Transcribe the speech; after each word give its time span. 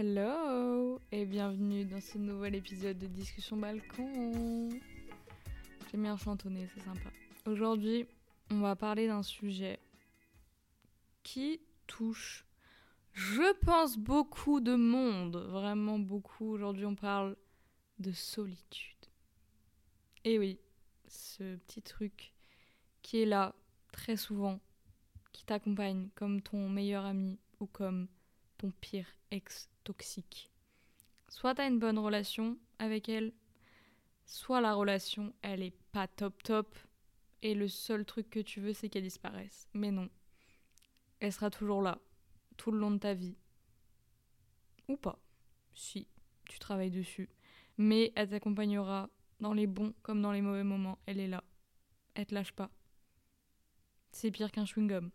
Hello 0.00 1.00
et 1.10 1.26
bienvenue 1.26 1.84
dans 1.84 2.00
ce 2.00 2.18
nouvel 2.18 2.54
épisode 2.54 2.98
de 2.98 3.08
Discussion 3.08 3.56
Balcon. 3.56 4.68
J'aime 5.90 6.02
bien 6.02 6.16
chantonner, 6.16 6.68
c'est 6.72 6.84
sympa. 6.84 7.10
Aujourd'hui, 7.46 8.06
on 8.52 8.60
va 8.60 8.76
parler 8.76 9.08
d'un 9.08 9.24
sujet 9.24 9.80
qui 11.24 11.60
touche, 11.88 12.46
je 13.12 13.52
pense, 13.64 13.98
beaucoup 13.98 14.60
de 14.60 14.76
monde, 14.76 15.36
vraiment 15.50 15.98
beaucoup. 15.98 16.46
Aujourd'hui, 16.46 16.86
on 16.86 16.94
parle 16.94 17.36
de 17.98 18.12
solitude. 18.12 19.04
Et 20.22 20.38
oui, 20.38 20.60
ce 21.08 21.56
petit 21.56 21.82
truc 21.82 22.34
qui 23.02 23.22
est 23.22 23.26
là 23.26 23.52
très 23.90 24.16
souvent, 24.16 24.60
qui 25.32 25.44
t'accompagne 25.44 26.08
comme 26.14 26.40
ton 26.40 26.68
meilleur 26.68 27.04
ami 27.04 27.40
ou 27.58 27.66
comme 27.66 28.06
ton 28.58 28.70
pire 28.80 29.06
ex 29.30 29.70
toxique. 29.84 30.50
Soit 31.28 31.54
t'as 31.54 31.68
une 31.68 31.78
bonne 31.78 31.98
relation 31.98 32.58
avec 32.78 33.08
elle, 33.08 33.32
soit 34.26 34.60
la 34.60 34.74
relation 34.74 35.32
elle 35.42 35.62
est 35.62 35.76
pas 35.92 36.06
top 36.06 36.42
top 36.42 36.76
et 37.42 37.54
le 37.54 37.68
seul 37.68 38.04
truc 38.04 38.28
que 38.30 38.40
tu 38.40 38.60
veux 38.60 38.72
c'est 38.72 38.88
qu'elle 38.88 39.04
disparaisse. 39.04 39.68
Mais 39.72 39.90
non, 39.90 40.08
elle 41.20 41.32
sera 41.32 41.50
toujours 41.50 41.82
là 41.82 41.98
tout 42.56 42.70
le 42.70 42.78
long 42.78 42.90
de 42.90 42.98
ta 42.98 43.14
vie. 43.14 43.36
Ou 44.88 44.96
pas, 44.96 45.18
si 45.74 46.08
tu 46.48 46.58
travailles 46.58 46.90
dessus. 46.90 47.30
Mais 47.76 48.12
elle 48.16 48.30
t'accompagnera 48.30 49.08
dans 49.40 49.52
les 49.52 49.66
bons 49.66 49.94
comme 50.02 50.20
dans 50.20 50.32
les 50.32 50.42
mauvais 50.42 50.64
moments. 50.64 50.98
Elle 51.06 51.20
est 51.20 51.28
là. 51.28 51.44
Elle 52.14 52.26
te 52.26 52.34
lâche 52.34 52.52
pas. 52.52 52.70
C'est 54.10 54.30
pire 54.30 54.50
qu'un 54.50 54.64
chewing-gum. 54.64 55.10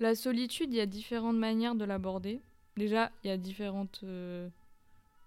La 0.00 0.14
solitude, 0.14 0.72
il 0.72 0.76
y 0.76 0.80
a 0.80 0.86
différentes 0.86 1.36
manières 1.36 1.74
de 1.74 1.84
l'aborder. 1.84 2.40
Déjà, 2.76 3.10
il 3.24 3.28
y 3.28 3.30
a 3.30 3.36
différents 3.36 3.88
euh, 4.04 4.48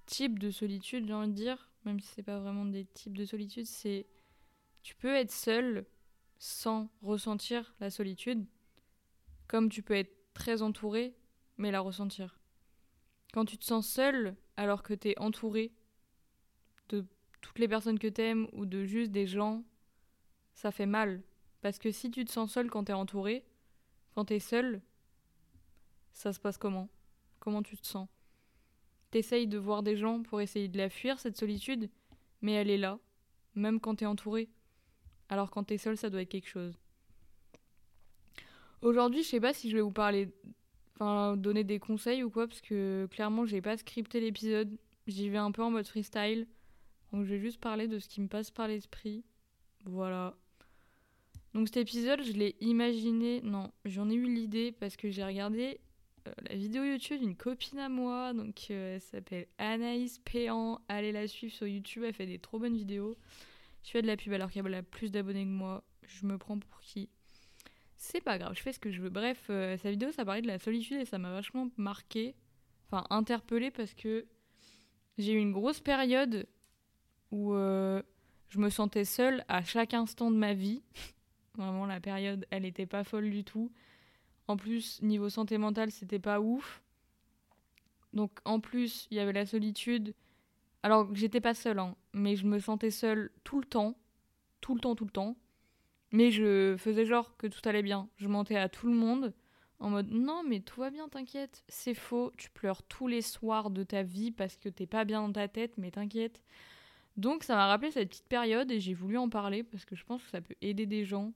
types 0.05 0.39
de 0.39 0.51
solitude, 0.51 1.05
j'ai 1.07 1.13
envie 1.13 1.27
de 1.27 1.33
dire, 1.33 1.69
même 1.83 1.99
si 1.99 2.07
c'est 2.07 2.23
pas 2.23 2.39
vraiment 2.39 2.65
des 2.65 2.85
types 2.85 3.17
de 3.17 3.25
solitude, 3.25 3.65
c'est 3.65 4.05
tu 4.81 4.95
peux 4.95 5.13
être 5.13 5.31
seul 5.31 5.85
sans 6.39 6.89
ressentir 7.01 7.73
la 7.79 7.89
solitude, 7.89 8.45
comme 9.47 9.69
tu 9.69 9.83
peux 9.83 9.93
être 9.93 10.15
très 10.33 10.61
entouré 10.61 11.13
mais 11.57 11.71
la 11.71 11.81
ressentir. 11.81 12.39
Quand 13.33 13.45
tu 13.45 13.57
te 13.57 13.65
sens 13.65 13.87
seul 13.87 14.35
alors 14.57 14.83
que 14.83 14.93
tu 14.93 15.09
es 15.09 15.19
entouré 15.19 15.71
de 16.89 17.05
toutes 17.41 17.59
les 17.59 17.67
personnes 17.67 17.99
que 17.99 18.07
t'aimes 18.07 18.47
ou 18.53 18.65
de 18.65 18.83
juste 18.83 19.11
des 19.11 19.27
gens, 19.27 19.63
ça 20.53 20.71
fait 20.71 20.85
mal. 20.85 21.21
Parce 21.61 21.77
que 21.77 21.91
si 21.91 22.09
tu 22.09 22.25
te 22.25 22.31
sens 22.31 22.51
seul 22.51 22.69
quand 22.69 22.85
t'es 22.85 22.93
entouré, 22.93 23.45
quand 24.13 24.25
t'es 24.25 24.39
seul, 24.39 24.81
ça 26.13 26.33
se 26.33 26.39
passe 26.39 26.57
comment? 26.57 26.89
Comment 27.39 27.63
tu 27.63 27.77
te 27.77 27.87
sens? 27.87 28.07
T'essayes 29.09 29.47
de 29.47 29.57
voir 29.57 29.83
des 29.83 29.97
gens 29.97 30.21
pour 30.21 30.41
essayer 30.41 30.67
de 30.67 30.77
la 30.77 30.89
fuir, 30.89 31.19
cette 31.19 31.37
solitude, 31.37 31.89
mais 32.41 32.53
elle 32.53 32.69
est 32.69 32.77
là, 32.77 32.99
même 33.55 33.79
quand 33.79 33.95
t'es 33.95 34.05
entouré. 34.05 34.49
Alors 35.29 35.51
quand 35.51 35.63
t'es 35.63 35.77
seul, 35.77 35.97
ça 35.97 36.09
doit 36.09 36.21
être 36.21 36.29
quelque 36.29 36.49
chose. 36.49 36.77
Aujourd'hui, 38.81 39.23
je 39.23 39.29
sais 39.29 39.39
pas 39.39 39.53
si 39.53 39.69
je 39.69 39.75
vais 39.75 39.81
vous 39.81 39.91
parler, 39.91 40.33
enfin, 40.95 41.37
donner 41.37 41.63
des 41.63 41.79
conseils 41.79 42.23
ou 42.23 42.29
quoi, 42.29 42.47
parce 42.47 42.61
que 42.61 43.07
clairement, 43.11 43.45
j'ai 43.45 43.61
pas 43.61 43.77
scripté 43.77 44.19
l'épisode. 44.19 44.77
J'y 45.07 45.29
vais 45.29 45.37
un 45.37 45.51
peu 45.51 45.63
en 45.63 45.71
mode 45.71 45.87
freestyle. 45.87 46.47
Donc 47.11 47.25
je 47.25 47.29
vais 47.31 47.39
juste 47.39 47.59
parler 47.59 47.87
de 47.87 47.99
ce 47.99 48.07
qui 48.07 48.21
me 48.21 48.27
passe 48.27 48.51
par 48.51 48.67
l'esprit. 48.67 49.23
Voilà. 49.85 50.35
Donc 51.53 51.67
cet 51.67 51.77
épisode, 51.77 52.23
je 52.23 52.31
l'ai 52.31 52.55
imaginé, 52.61 53.41
non, 53.41 53.71
j'en 53.83 54.09
ai 54.09 54.13
eu 54.13 54.33
l'idée 54.33 54.71
parce 54.71 54.95
que 54.95 55.11
j'ai 55.11 55.23
regardé 55.23 55.79
euh, 56.27 56.31
la 56.49 56.55
vidéo 56.55 56.83
YouTube 56.83 57.19
d'une 57.19 57.35
copine 57.35 57.79
à 57.79 57.89
moi, 57.89 58.33
donc 58.33 58.67
euh, 58.69 58.95
elle 58.95 59.01
s'appelle 59.01 59.47
Anaïs 59.57 60.19
Péan, 60.19 60.79
allez 60.87 61.11
la 61.11 61.27
suivre 61.27 61.53
sur 61.53 61.67
YouTube, 61.67 62.03
elle 62.05 62.13
fait 62.13 62.25
des 62.25 62.39
trop 62.39 62.57
bonnes 62.57 62.77
vidéos. 62.77 63.17
Je 63.83 63.91
fais 63.91 64.01
de 64.01 64.07
la 64.07 64.15
pub 64.15 64.31
alors 64.31 64.49
qu'elle 64.49 64.73
a 64.73 64.83
plus 64.83 65.11
d'abonnés 65.11 65.43
que 65.43 65.49
moi, 65.49 65.83
je 66.03 66.25
me 66.25 66.37
prends 66.37 66.57
pour 66.57 66.79
qui? 66.79 67.09
C'est 67.97 68.21
pas 68.21 68.37
grave, 68.37 68.53
je 68.55 68.61
fais 68.61 68.71
ce 68.71 68.79
que 68.79 68.91
je 68.91 69.01
veux. 69.01 69.09
Bref, 69.09 69.47
euh, 69.49 69.77
sa 69.77 69.91
vidéo 69.91 70.11
ça 70.11 70.23
parlait 70.23 70.41
de 70.41 70.47
la 70.47 70.57
solitude 70.57 71.01
et 71.01 71.05
ça 71.05 71.17
m'a 71.17 71.31
vachement 71.31 71.69
marqué, 71.75 72.33
enfin 72.87 73.05
interpellé 73.09 73.71
parce 73.71 73.93
que 73.93 74.25
j'ai 75.17 75.33
eu 75.33 75.39
une 75.39 75.51
grosse 75.51 75.81
période 75.81 76.47
où 77.31 77.53
je 77.53 78.59
me 78.59 78.69
sentais 78.69 79.05
seule 79.05 79.43
à 79.47 79.63
chaque 79.63 79.93
instant 79.93 80.31
de 80.31 80.37
ma 80.37 80.53
vie. 80.53 80.81
Vraiment, 81.57 81.85
la 81.85 81.99
période, 81.99 82.45
elle 82.49 82.65
était 82.65 82.85
pas 82.85 83.03
folle 83.03 83.29
du 83.29 83.43
tout. 83.43 83.71
En 84.47 84.57
plus, 84.57 85.01
niveau 85.01 85.29
santé 85.29 85.57
mentale, 85.57 85.91
c'était 85.91 86.19
pas 86.19 86.39
ouf. 86.39 86.81
Donc, 88.13 88.31
en 88.45 88.59
plus, 88.59 89.07
il 89.11 89.17
y 89.17 89.19
avait 89.19 89.33
la 89.33 89.45
solitude. 89.45 90.13
Alors, 90.83 91.13
j'étais 91.13 91.41
pas 91.41 91.53
seule, 91.53 91.79
hein, 91.79 91.95
mais 92.13 92.35
je 92.35 92.45
me 92.45 92.59
sentais 92.59 92.91
seule 92.91 93.31
tout 93.43 93.59
le 93.59 93.65
temps. 93.65 93.95
Tout 94.61 94.75
le 94.75 94.81
temps, 94.81 94.95
tout 94.95 95.05
le 95.05 95.11
temps. 95.11 95.35
Mais 96.11 96.31
je 96.31 96.75
faisais 96.77 97.05
genre 97.05 97.35
que 97.37 97.47
tout 97.47 97.61
allait 97.67 97.83
bien. 97.83 98.09
Je 98.17 98.27
mentais 98.27 98.57
à 98.57 98.69
tout 98.69 98.87
le 98.87 98.93
monde 98.93 99.33
en 99.81 99.89
mode 99.89 100.11
non, 100.11 100.43
mais 100.47 100.59
tout 100.59 100.79
va 100.79 100.91
bien, 100.91 101.09
t'inquiète. 101.09 101.63
C'est 101.67 101.95
faux, 101.95 102.31
tu 102.37 102.49
pleures 102.51 102.83
tous 102.83 103.07
les 103.07 103.21
soirs 103.21 103.71
de 103.71 103.83
ta 103.83 104.03
vie 104.03 104.31
parce 104.31 104.55
que 104.55 104.69
t'es 104.69 104.85
pas 104.85 105.05
bien 105.05 105.21
dans 105.21 105.33
ta 105.33 105.47
tête, 105.47 105.77
mais 105.77 105.91
t'inquiète. 105.91 106.41
Donc 107.17 107.43
ça 107.43 107.55
m'a 107.55 107.67
rappelé 107.67 107.91
cette 107.91 108.09
petite 108.09 108.27
période 108.27 108.71
et 108.71 108.79
j'ai 108.79 108.93
voulu 108.93 109.17
en 109.17 109.29
parler 109.29 109.63
parce 109.63 109.85
que 109.85 109.95
je 109.95 110.03
pense 110.03 110.23
que 110.23 110.29
ça 110.29 110.41
peut 110.41 110.55
aider 110.61 110.85
des 110.85 111.05
gens. 111.05 111.33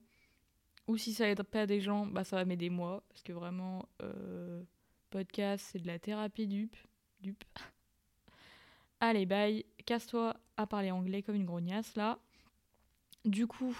Ou 0.86 0.96
si 0.96 1.12
ça 1.12 1.28
aide 1.28 1.42
pas 1.42 1.66
des 1.66 1.80
gens, 1.80 2.06
bah 2.06 2.24
ça 2.24 2.36
va 2.36 2.44
m'aider 2.44 2.70
moi. 2.70 3.02
Parce 3.08 3.22
que 3.22 3.32
vraiment, 3.32 3.88
euh, 4.02 4.62
podcast, 5.10 5.66
c'est 5.72 5.80
de 5.80 5.86
la 5.86 5.98
thérapie 5.98 6.46
dupe. 6.46 6.76
dupe. 7.20 7.44
Allez, 9.00 9.26
bye. 9.26 9.64
Casse-toi 9.84 10.36
à 10.56 10.66
parler 10.66 10.90
anglais 10.90 11.22
comme 11.22 11.34
une 11.34 11.44
grognasse 11.44 11.96
là. 11.96 12.18
Du 13.24 13.46
coup, 13.46 13.76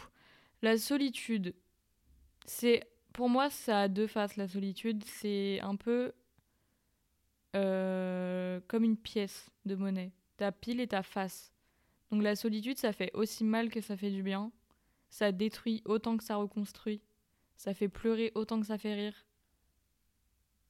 la 0.63 0.79
solitude, 0.79 1.55
c'est. 2.45 2.89
Pour 3.13 3.31
moi, 3.31 3.49
ça 3.49 3.83
a 3.83 3.89
deux 3.89 4.07
faces 4.07 4.37
la 4.37 4.47
solitude. 4.47 5.03
C'est 5.07 5.61
un 5.61 5.77
peu 5.77 6.13
euh, 7.55 8.61
comme 8.69 8.85
une 8.85 8.99
pièce 8.99 9.51
de 9.65 9.75
monnaie. 9.75 10.13
Ta 10.37 10.53
pile 10.53 10.81
et 10.81 10.89
ta 10.89 11.03
face. 11.03 11.53
Donc 12.11 12.23
la 12.23 12.37
solitude, 12.37 12.79
ça 12.79 12.93
fait 12.93 13.11
aussi 13.15 13.45
mal 13.45 13.71
que 13.71 13.81
ça 13.81 13.97
fait 13.97 14.11
du 14.11 14.23
bien. 14.23 14.53
Ça 15.11 15.33
détruit 15.33 15.83
autant 15.85 16.17
que 16.17 16.25
ça 16.25 16.37
reconstruit. 16.37 17.03
Ça 17.57 17.75
fait 17.75 17.89
pleurer 17.89 18.33
autant 18.35 18.61
que 18.61 18.67
ça 18.67 18.79
fait 18.79 18.95
rire. 18.95 19.27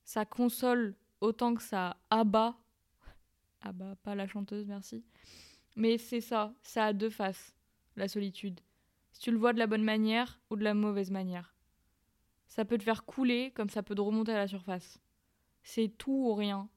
Ça 0.05 0.25
console 0.25 0.95
autant 1.21 1.55
que 1.55 1.63
ça 1.63 1.97
abat. 2.11 2.57
Abat, 3.61 3.97
pas 3.97 4.15
la 4.15 4.27
chanteuse, 4.27 4.67
merci. 4.67 5.05
Mais 5.75 5.99
c'est 5.99 6.21
ça, 6.21 6.55
ça 6.63 6.87
a 6.87 6.93
deux 6.93 7.11
faces, 7.11 7.57
la 7.97 8.09
solitude. 8.09 8.61
Si 9.13 9.21
tu 9.21 9.31
le 9.31 9.39
vois 9.39 9.53
de 9.53 9.59
la 9.59 9.67
bonne 9.67 9.83
manière 9.83 10.41
ou 10.51 10.57
de 10.57 10.65
la 10.65 10.75
mauvaise 10.75 11.11
manière. 11.11 11.55
Ça 12.47 12.65
peut 12.65 12.79
te 12.79 12.85
faire 12.85 13.05
couler 13.05 13.51
comme 13.55 13.69
ça 13.69 13.83
peut 13.83 13.95
te 13.95 14.01
remonter 14.01 14.33
à 14.33 14.39
la 14.39 14.49
surface. 14.49 15.01
C'est 15.63 15.89
tout 15.99 16.13
ou 16.13 16.35
rien. 16.35 16.69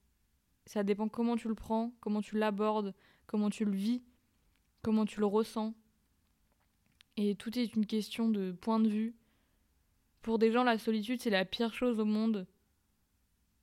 Ça 0.66 0.84
dépend 0.84 1.08
comment 1.08 1.36
tu 1.36 1.47
le 1.47 1.56
prends, 1.56 1.94
comment 2.00 2.22
tu 2.22 2.38
l'abordes, 2.38 2.94
comment 3.28 3.50
tu 3.50 3.66
le 3.66 3.72
vis 3.72 4.02
comment 4.81 5.06
tu 5.06 5.19
le 5.19 5.25
ressens. 5.25 5.73
Et 7.17 7.35
tout 7.35 7.57
est 7.57 7.75
une 7.75 7.85
question 7.85 8.29
de 8.29 8.51
point 8.51 8.79
de 8.79 8.90
vue. 8.90 9.16
Pour 10.22 10.40
des 10.40 10.51
gens, 10.51 10.63
la 10.63 10.78
solitude, 10.78 11.22
c'est 11.22 11.29
la 11.29 11.45
pire 11.45 11.73
chose 11.73 12.00
au 12.00 12.06
monde. 12.06 12.47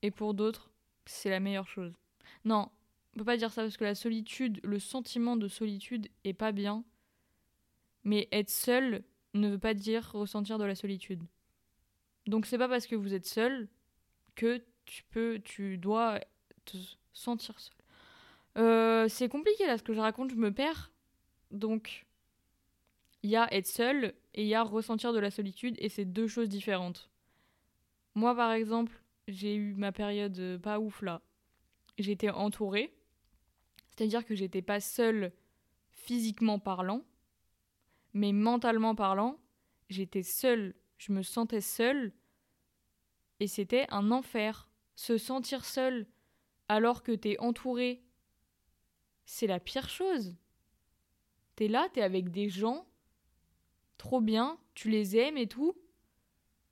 Et 0.02 0.10
pour 0.10 0.34
d'autres, 0.34 0.70
c'est 1.06 1.30
la 1.30 1.40
meilleure 1.40 1.68
chose. 1.68 1.92
Non, 2.44 2.70
on 3.14 3.18
peut 3.18 3.24
pas 3.24 3.36
dire 3.36 3.50
ça 3.50 3.62
parce 3.62 3.76
que 3.76 3.84
la 3.84 3.94
solitude, 3.94 4.60
le 4.62 4.78
sentiment 4.78 5.36
de 5.36 5.48
solitude 5.48 6.08
est 6.24 6.34
pas 6.34 6.52
bien. 6.52 6.84
Mais 8.04 8.28
être 8.30 8.50
seul 8.50 9.04
ne 9.34 9.48
veut 9.50 9.58
pas 9.58 9.74
dire 9.74 10.10
ressentir 10.12 10.58
de 10.58 10.64
la 10.64 10.74
solitude. 10.74 11.22
Donc 12.26 12.46
c'est 12.46 12.58
pas 12.58 12.68
parce 12.68 12.86
que 12.86 12.94
vous 12.94 13.14
êtes 13.14 13.26
seul 13.26 13.68
que 14.34 14.62
tu 14.84 15.02
peux, 15.04 15.40
tu 15.42 15.78
dois 15.78 16.20
te 16.64 16.76
sentir 17.12 17.58
seul. 17.58 17.74
Euh, 18.58 19.08
c'est 19.08 19.28
compliqué 19.28 19.66
là 19.66 19.78
ce 19.78 19.82
que 19.82 19.92
je 19.92 20.00
raconte, 20.00 20.30
je 20.30 20.36
me 20.36 20.52
perds. 20.52 20.90
Donc, 21.50 22.06
il 23.22 23.30
y 23.30 23.36
a 23.36 23.52
être 23.52 23.66
seul 23.66 24.14
et 24.34 24.42
il 24.42 24.48
y 24.48 24.54
a 24.54 24.62
ressentir 24.62 25.12
de 25.12 25.18
la 25.18 25.30
solitude, 25.30 25.76
et 25.78 25.88
c'est 25.88 26.04
deux 26.04 26.28
choses 26.28 26.48
différentes. 26.48 27.10
Moi, 28.14 28.34
par 28.34 28.52
exemple, 28.52 28.92
j'ai 29.28 29.54
eu 29.54 29.74
ma 29.74 29.92
période 29.92 30.38
euh, 30.38 30.58
pas 30.58 30.78
ouf 30.78 31.02
là. 31.02 31.22
J'étais 31.98 32.30
entourée, 32.30 32.94
c'est-à-dire 33.90 34.24
que 34.24 34.34
j'étais 34.34 34.62
pas 34.62 34.80
seule 34.80 35.32
physiquement 35.90 36.58
parlant, 36.58 37.02
mais 38.12 38.32
mentalement 38.32 38.94
parlant, 38.94 39.38
j'étais 39.88 40.22
seule, 40.22 40.74
je 40.98 41.12
me 41.12 41.22
sentais 41.22 41.60
seule, 41.60 42.12
et 43.40 43.46
c'était 43.46 43.86
un 43.90 44.10
enfer. 44.10 44.68
Se 44.94 45.18
sentir 45.18 45.64
seul 45.64 46.06
alors 46.68 47.02
que 47.02 47.12
t'es 47.12 47.38
entouré, 47.38 48.02
c'est 49.26 49.46
la 49.46 49.60
pire 49.60 49.88
chose. 49.88 50.34
T'es 51.56 51.68
là, 51.68 51.88
t'es 51.92 52.02
avec 52.02 52.30
des 52.30 52.48
gens, 52.48 52.86
trop 53.98 54.20
bien, 54.20 54.58
tu 54.74 54.90
les 54.90 55.16
aimes 55.16 55.38
et 55.38 55.48
tout. 55.48 55.74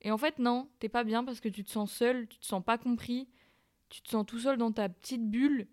Et 0.03 0.11
en 0.11 0.19
fait, 0.19 0.39
non, 0.39 0.69
t'es 0.79 0.91
pas 0.91 1.05
bien 1.05 1.25
parce 1.25 1.41
que 1.41 1.49
tu 1.49 1.65
te 1.65 1.71
sens 1.71 1.91
seul, 1.91 2.29
tu 2.29 2.39
te 2.39 2.45
sens 2.45 2.63
pas 2.63 2.77
compris, 2.77 3.29
tu 3.89 4.03
te 4.03 4.11
sens 4.11 4.27
tout 4.27 4.39
seul 4.39 4.59
dans 4.59 4.73
ta 4.73 4.89
petite 4.89 5.29
bulle. 5.31 5.67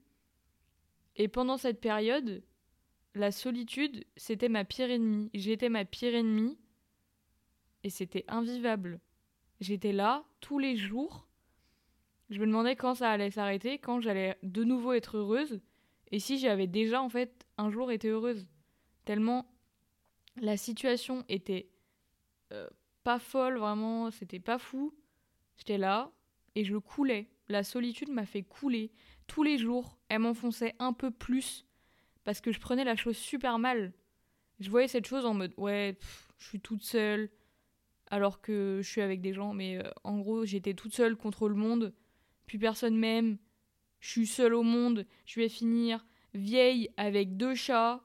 Et 1.18 1.28
pendant 1.28 1.58
cette 1.58 1.82
période, 1.82 2.42
la 3.14 3.32
solitude, 3.32 4.06
c'était 4.16 4.48
ma 4.48 4.64
pire 4.64 4.90
ennemie. 4.90 5.30
J'étais 5.34 5.70
ma 5.70 5.84
pire 5.84 6.16
ennemie 6.16 6.58
et 7.84 7.90
c'était 7.90 8.24
invivable. 8.30 9.02
J'étais 9.60 9.92
là 9.92 10.24
tous 10.40 10.60
les 10.60 10.78
jours. 10.78 11.28
Je 12.30 12.40
me 12.40 12.46
demandais 12.46 12.78
quand 12.78 12.96
ça 12.96 13.12
allait 13.12 13.32
s'arrêter, 13.32 13.78
quand 13.78 14.00
j'allais 14.00 14.38
de 14.44 14.64
nouveau 14.64 14.94
être 14.94 15.18
heureuse 15.18 15.60
et 16.12 16.20
si 16.20 16.38
j'avais 16.38 16.68
déjà 16.68 17.02
en 17.02 17.10
fait 17.10 17.46
un 17.58 17.70
jour 17.70 17.92
été 17.92 18.08
heureuse. 18.08 18.48
Tellement 19.06 19.48
la 20.38 20.58
situation 20.58 21.26
était 21.28 21.70
euh, 22.52 22.68
pas 23.04 23.20
folle, 23.20 23.58
vraiment, 23.58 24.12
c'était 24.12 24.40
pas 24.40 24.58
fou. 24.58 24.94
J'étais 25.58 25.78
là 25.78 26.12
et 26.56 26.64
je 26.64 26.78
coulais. 26.78 27.30
La 27.50 27.64
solitude 27.64 28.10
m'a 28.10 28.26
fait 28.26 28.44
couler. 28.44 28.92
Tous 29.28 29.44
les 29.44 29.58
jours, 29.58 29.98
elle 30.10 30.20
m'enfonçait 30.20 30.76
un 30.80 30.94
peu 30.94 31.12
plus 31.12 31.66
parce 32.24 32.42
que 32.42 32.52
je 32.52 32.60
prenais 32.60 32.84
la 32.84 32.96
chose 32.96 33.18
super 33.18 33.60
mal. 33.60 33.94
Je 34.60 34.70
voyais 34.70 34.88
cette 34.88 35.08
chose 35.08 35.26
en 35.26 35.34
mode 35.34 35.54
ouais, 35.58 35.98
je 36.38 36.48
suis 36.48 36.60
toute 36.60 36.84
seule 36.84 37.30
alors 38.12 38.42
que 38.42 38.80
je 38.84 38.90
suis 38.90 39.02
avec 39.02 39.22
des 39.22 39.34
gens, 39.34 39.54
mais 39.54 39.78
euh, 39.78 39.90
en 40.04 40.20
gros, 40.20 40.46
j'étais 40.46 40.74
toute 40.74 40.94
seule 40.94 41.16
contre 41.16 41.48
le 41.48 41.56
monde, 41.56 41.94
puis 42.46 42.58
personne 42.58 42.98
m'aime. 42.98 43.38
Je 44.02 44.10
suis 44.10 44.28
seule 44.28 44.54
au 44.54 44.64
monde, 44.64 45.08
je 45.26 45.40
vais 45.40 45.48
finir 45.48 46.06
vieille 46.34 46.90
avec 46.98 47.38
deux 47.38 47.56
chats. 47.56 48.04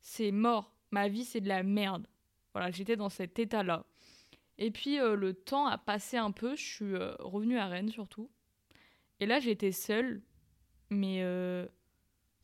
C'est 0.00 0.30
mort. 0.30 0.74
Ma 0.90 1.08
vie, 1.08 1.24
c'est 1.24 1.40
de 1.40 1.48
la 1.48 1.62
merde. 1.62 2.06
Voilà, 2.54 2.70
j'étais 2.70 2.96
dans 2.96 3.08
cet 3.08 3.38
état-là. 3.38 3.84
Et 4.58 4.70
puis 4.70 4.98
euh, 4.98 5.14
le 5.14 5.34
temps 5.34 5.66
a 5.66 5.78
passé 5.78 6.16
un 6.16 6.32
peu, 6.32 6.56
je 6.56 6.64
suis 6.64 6.94
euh, 6.94 7.14
revenue 7.20 7.58
à 7.58 7.66
Rennes 7.66 7.90
surtout. 7.90 8.30
Et 9.20 9.26
là, 9.26 9.38
j'étais 9.40 9.72
seule, 9.72 10.22
mais 10.90 11.22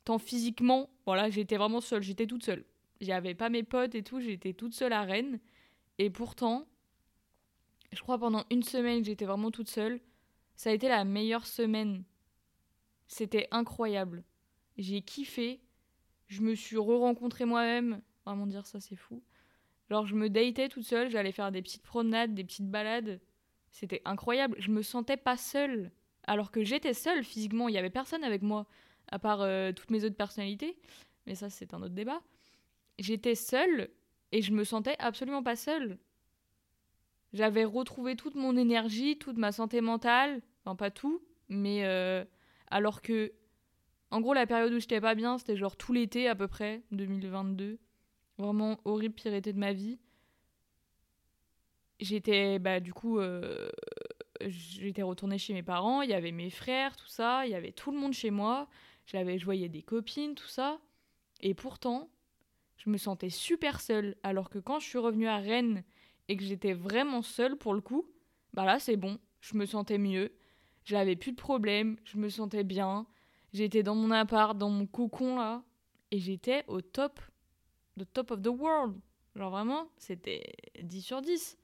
tant 0.03 0.19
physiquement, 0.19 0.89
voilà, 1.05 1.29
j'étais 1.29 1.57
vraiment 1.57 1.81
seule, 1.81 2.03
j'étais 2.03 2.27
toute 2.27 2.43
seule. 2.43 2.65
J'avais 3.01 3.33
pas 3.33 3.49
mes 3.49 3.63
potes 3.63 3.95
et 3.95 4.03
tout, 4.03 4.19
j'étais 4.19 4.53
toute 4.53 4.73
seule 4.73 4.93
à 4.93 5.03
Rennes. 5.03 5.39
Et 5.97 6.09
pourtant, 6.09 6.67
je 7.91 8.01
crois 8.01 8.17
pendant 8.17 8.45
une 8.51 8.63
semaine 8.63 9.03
j'étais 9.03 9.25
vraiment 9.25 9.51
toute 9.51 9.69
seule. 9.69 9.99
Ça 10.55 10.69
a 10.69 10.73
été 10.73 10.87
la 10.87 11.03
meilleure 11.03 11.45
semaine. 11.45 12.03
C'était 13.07 13.47
incroyable. 13.51 14.23
J'ai 14.77 15.01
kiffé. 15.01 15.61
Je 16.27 16.41
me 16.41 16.55
suis 16.55 16.77
re-rencontrée 16.77 17.45
moi-même. 17.45 18.01
Vraiment 18.25 18.47
dire 18.47 18.65
ça, 18.65 18.79
c'est 18.79 18.95
fou. 18.95 19.21
Genre, 19.89 20.05
je 20.05 20.15
me 20.15 20.29
datais 20.29 20.69
toute 20.69 20.83
seule, 20.83 21.09
j'allais 21.09 21.31
faire 21.31 21.51
des 21.51 21.61
petites 21.61 21.83
promenades, 21.83 22.33
des 22.33 22.43
petites 22.43 22.69
balades. 22.69 23.19
C'était 23.71 24.01
incroyable. 24.05 24.55
Je 24.59 24.71
me 24.71 24.81
sentais 24.81 25.17
pas 25.17 25.37
seule. 25.37 25.91
Alors 26.27 26.51
que 26.51 26.63
j'étais 26.63 26.93
seule 26.93 27.23
physiquement, 27.23 27.67
il 27.67 27.75
y 27.75 27.77
avait 27.77 27.89
personne 27.89 28.23
avec 28.23 28.41
moi 28.41 28.65
à 29.09 29.19
part 29.19 29.41
euh, 29.41 29.71
toutes 29.71 29.91
mes 29.91 30.03
autres 30.03 30.15
personnalités, 30.15 30.77
mais 31.27 31.35
ça 31.35 31.49
c'est 31.49 31.73
un 31.73 31.81
autre 31.81 31.93
débat. 31.93 32.21
J'étais 32.97 33.35
seule 33.35 33.89
et 34.31 34.41
je 34.41 34.51
me 34.51 34.63
sentais 34.63 34.95
absolument 34.99 35.43
pas 35.43 35.55
seule. 35.55 35.97
J'avais 37.33 37.65
retrouvé 37.65 38.15
toute 38.15 38.35
mon 38.35 38.55
énergie, 38.55 39.17
toute 39.17 39.37
ma 39.37 39.51
santé 39.51 39.81
mentale, 39.81 40.41
enfin 40.63 40.75
pas 40.75 40.89
tout, 40.89 41.21
mais 41.49 41.85
euh, 41.85 42.23
alors 42.71 43.01
que, 43.01 43.33
en 44.15 44.21
gros, 44.21 44.33
la 44.33 44.47
période 44.47 44.71
où 44.71 44.79
j'étais 44.79 45.01
pas 45.01 45.13
bien, 45.13 45.37
c'était 45.37 45.57
genre 45.57 45.75
tout 45.75 45.91
l'été 45.91 46.29
à 46.29 46.35
peu 46.35 46.47
près, 46.47 46.83
2022. 46.91 47.79
Vraiment 48.37 48.79
horrible, 48.85 49.13
pire 49.13 49.33
été 49.33 49.51
de 49.51 49.59
ma 49.59 49.73
vie. 49.73 49.99
J'étais, 51.99 52.57
bah 52.57 52.79
du 52.79 52.93
coup, 52.93 53.19
euh, 53.19 53.67
j'étais 54.45 55.01
retournée 55.01 55.37
chez 55.37 55.53
mes 55.53 55.63
parents, 55.63 56.01
il 56.01 56.11
y 56.11 56.13
avait 56.13 56.31
mes 56.31 56.49
frères, 56.49 56.95
tout 56.95 57.09
ça, 57.09 57.45
il 57.45 57.51
y 57.51 57.55
avait 57.55 57.73
tout 57.73 57.91
le 57.91 57.97
monde 57.97 58.13
chez 58.13 58.31
moi. 58.31 58.69
J'avais, 59.05 59.37
je 59.37 59.43
voyais 59.43 59.67
des 59.67 59.81
copines, 59.81 60.33
tout 60.33 60.47
ça. 60.47 60.79
Et 61.41 61.53
pourtant, 61.53 62.09
je 62.77 62.89
me 62.89 62.97
sentais 62.97 63.29
super 63.29 63.81
seule. 63.81 64.15
Alors 64.23 64.49
que 64.49 64.59
quand 64.59 64.79
je 64.79 64.87
suis 64.87 64.97
revenue 64.97 65.27
à 65.27 65.39
Rennes 65.39 65.83
et 66.29 66.37
que 66.37 66.43
j'étais 66.45 66.73
vraiment 66.73 67.21
seule 67.21 67.57
pour 67.57 67.73
le 67.73 67.81
coup, 67.81 68.09
bah 68.53 68.63
là 68.63 68.79
c'est 68.79 68.95
bon, 68.95 69.19
je 69.41 69.57
me 69.57 69.65
sentais 69.65 69.97
mieux. 69.97 70.31
J'avais 70.85 71.17
plus 71.17 71.33
de 71.33 71.37
problèmes, 71.37 71.97
je 72.05 72.17
me 72.17 72.29
sentais 72.29 72.63
bien. 72.63 73.07
J'étais 73.55 73.83
dans 73.83 73.95
mon 73.95 74.11
appart, 74.11 74.57
dans 74.57 74.69
mon 74.69 74.85
cocon 74.85 75.37
là. 75.37 75.63
Et 76.11 76.19
j'étais 76.19 76.65
au 76.67 76.81
top. 76.81 77.21
The 77.97 78.03
top 78.11 78.31
of 78.31 78.41
the 78.41 78.47
world. 78.47 78.99
Genre 79.33 79.49
vraiment, 79.49 79.87
c'était 79.97 80.57
10 80.83 81.01
sur 81.01 81.21
10. 81.21 81.57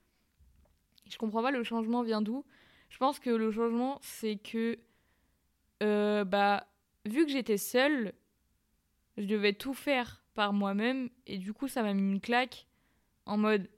Je 1.09 1.17
comprends 1.17 1.41
pas 1.41 1.51
le 1.51 1.63
changement 1.63 2.01
vient 2.01 2.21
d'où? 2.21 2.45
Je 2.87 2.97
pense 2.97 3.19
que 3.19 3.29
le 3.29 3.51
changement, 3.51 3.99
c'est 4.01 4.37
que 4.37 4.79
euh, 5.83 6.23
bah 6.23 6.65
vu 7.05 7.25
que 7.25 7.31
j'étais 7.31 7.57
seule, 7.57 8.13
je 9.17 9.25
devais 9.25 9.51
tout 9.51 9.73
faire 9.73 10.23
par 10.33 10.53
moi-même 10.53 11.09
et 11.27 11.39
du 11.39 11.51
coup 11.51 11.67
ça 11.67 11.83
m'a 11.83 11.93
mis 11.93 12.09
une 12.09 12.21
claque 12.21 12.67
en 13.25 13.35
mode 13.35 13.69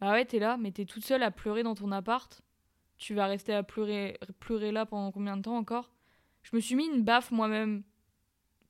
bah 0.00 0.12
ouais 0.12 0.26
t'es 0.26 0.38
là 0.38 0.58
mais 0.58 0.70
t'es 0.70 0.84
toute 0.84 1.02
seule 1.02 1.22
à 1.22 1.30
pleurer 1.30 1.62
dans 1.62 1.74
ton 1.74 1.92
appart 1.92 2.42
tu 2.98 3.14
vas 3.14 3.26
rester 3.26 3.54
à 3.54 3.62
pleurer 3.62 4.18
pleurer 4.38 4.70
là 4.70 4.84
pendant 4.84 5.10
combien 5.12 5.38
de 5.38 5.42
temps 5.42 5.56
encore? 5.56 5.90
Je 6.50 6.56
me 6.56 6.60
suis 6.60 6.74
mis 6.74 6.86
une 6.86 7.02
baffe 7.02 7.30
moi-même. 7.30 7.82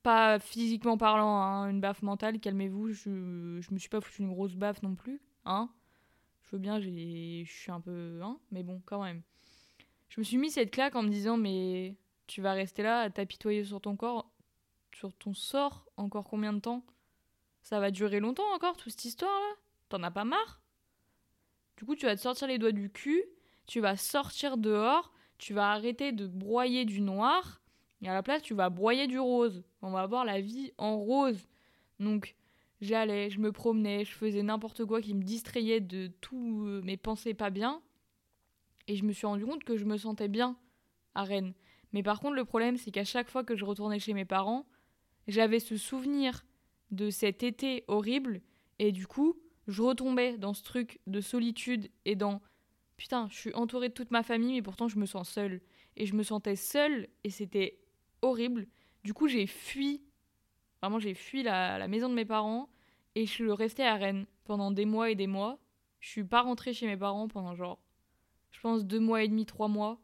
Pas 0.03 0.39
physiquement 0.39 0.97
parlant 0.97 1.43
hein, 1.43 1.69
une 1.69 1.81
baffe 1.81 2.03
mentale 2.03 2.39
calmez-vous 2.41 2.93
je, 2.93 3.59
je 3.61 3.75
me 3.75 3.79
suis 3.79 3.89
pas 3.89 4.01
foutu 4.01 4.23
une 4.23 4.31
grosse 4.31 4.55
baffe 4.55 4.83
non 4.83 4.95
plus 4.95 5.21
hein. 5.45 5.69
Je 6.45 6.53
veux 6.53 6.59
bien 6.59 6.81
je 6.81 7.45
suis 7.45 7.71
un 7.71 7.81
peu 7.81 8.21
hein 8.23 8.39
mais 8.51 8.63
bon 8.63 8.81
quand 8.87 9.03
même. 9.03 9.23
Je 10.09 10.21
me 10.21 10.25
suis 10.25 10.39
mis 10.39 10.51
cette 10.51 10.71
claque 10.71 10.97
en 10.97 11.03
me 11.03 11.09
disant 11.09 11.37
mais 11.37 11.97
tu 12.27 12.41
vas 12.43 12.53
rester 12.53 12.83
là 12.83 13.01
à 13.01 13.11
t'apitoyer 13.11 13.65
sur 13.65 13.81
ton 13.81 13.97
corps, 13.97 14.31
sur 14.95 15.13
ton 15.15 15.35
sort, 15.35 15.87
encore 15.97 16.25
combien 16.25 16.53
de 16.53 16.61
temps? 16.61 16.85
Ça 17.63 17.81
va 17.81 17.91
durer 17.91 18.21
longtemps 18.21 18.51
encore, 18.55 18.77
toute 18.77 18.93
cette 18.93 19.05
histoire-là? 19.05 19.57
T'en 19.89 20.03
as 20.03 20.11
pas 20.11 20.25
marre? 20.25 20.63
Du 21.77 21.85
coup, 21.85 21.97
tu 21.97 22.07
vas 22.07 22.17
te 22.17 22.21
sortir 22.21 22.49
les 22.49 22.59
doigts 22.59 22.73
du 22.73 22.91
cul, 22.91 23.25
tu 23.67 23.81
vas 23.81 23.97
sortir 23.97 24.57
dehors, 24.57 25.13
tu 25.39 25.55
vas 25.55 25.71
arrêter 25.71 26.13
de 26.13 26.27
broyer 26.27 26.85
du 26.85 27.01
noir, 27.01 27.61
et 28.03 28.09
à 28.09 28.15
la 28.15 28.23
place, 28.23 28.43
tu 28.43 28.55
vas 28.55 28.71
broyer 28.71 29.07
du 29.07 29.19
rose. 29.19 29.65
On 29.83 29.91
va 29.91 30.01
avoir 30.01 30.25
la 30.25 30.41
vie 30.41 30.73
en 30.79 30.97
rose. 30.99 31.49
Donc, 31.99 32.37
j'allais, 32.81 33.31
je 33.31 33.41
me 33.41 33.51
promenais, 33.51 34.05
je 34.05 34.13
faisais 34.13 34.43
n'importe 34.43 34.85
quoi 34.85 35.01
qui 35.01 35.15
me 35.15 35.23
distrayait 35.23 35.81
de 35.81 36.09
tous 36.21 36.67
euh, 36.67 36.81
mes 36.83 36.97
pensées 36.97 37.35
pas 37.35 37.51
bien. 37.51 37.83
Et 38.87 38.97
je 38.97 39.05
me 39.05 39.13
suis 39.13 39.27
rendu 39.27 39.45
compte 39.45 39.65
que 39.65 39.77
je 39.77 39.85
me 39.85 39.97
sentais 39.97 40.29
bien 40.29 40.57
à 41.15 41.25
Rennes. 41.25 41.55
Mais 41.93 42.03
par 42.03 42.21
contre, 42.21 42.35
le 42.35 42.45
problème, 42.45 42.77
c'est 42.77 42.91
qu'à 42.91 43.05
chaque 43.05 43.29
fois 43.29 43.45
que 43.45 43.57
je 43.57 43.65
retournais 43.65 43.99
chez 43.99 44.15
mes 44.15 44.25
parents, 44.25 44.67
j'avais 45.27 45.61
ce 45.61 45.77
souvenir 45.77 46.45
de 46.91 47.11
cet 47.11 47.43
été 47.43 47.85
horrible, 47.89 48.41
et 48.79 48.93
du 48.93 49.07
coup, 49.07 49.37
je 49.67 49.83
retombais 49.83 50.39
dans 50.39 50.55
ce 50.55 50.63
truc 50.63 51.01
de 51.07 51.21
solitude 51.21 51.91
et 52.07 52.17
dans 52.17 52.41
putain, 52.97 53.29
je 53.31 53.37
suis 53.37 53.55
entourée 53.55 53.91
de 53.91 53.95
toute 53.95 54.11
ma 54.11 54.23
famille, 54.23 54.55
mais 54.55 54.63
pourtant 54.63 54.89
je 54.89 54.99
me 54.99 55.07
sens 55.07 55.29
seule. 55.29 55.61
Et 55.97 56.07
je 56.07 56.15
me 56.15 56.23
sentais 56.23 56.57
seule, 56.57 57.09
et 57.25 57.31
c'était 57.31 57.79
horrible. 58.23 58.67
Du 59.05 59.15
coup, 59.15 59.29
j'ai 59.29 59.47
fui, 59.47 60.03
vraiment, 60.81 60.99
j'ai 60.99 61.15
fui 61.15 61.43
la, 61.43 61.87
maison 61.89 62.09
de 62.09 62.15
mes 62.15 62.25
parents, 62.25 62.69
et 63.15 63.27
je 63.27 63.31
suis 63.31 63.51
restée 63.51 63.85
à 63.85 63.95
Rennes 63.95 64.27
pendant 64.45 64.71
des 64.71 64.85
mois 64.85 65.11
et 65.11 65.15
des 65.15 65.27
mois. 65.27 65.59
Je 66.01 66.09
suis 66.09 66.25
pas 66.25 66.43
rentrée 66.43 66.73
chez 66.73 66.87
mes 66.87 66.97
parents 66.97 67.29
pendant 67.29 67.55
genre, 67.55 67.81
je 68.53 68.61
pense, 68.61 68.85
deux 68.85 69.01
mois 69.01 69.23
et 69.23 69.29
demi, 69.29 69.47
trois 69.47 69.69
mois. 69.69 70.01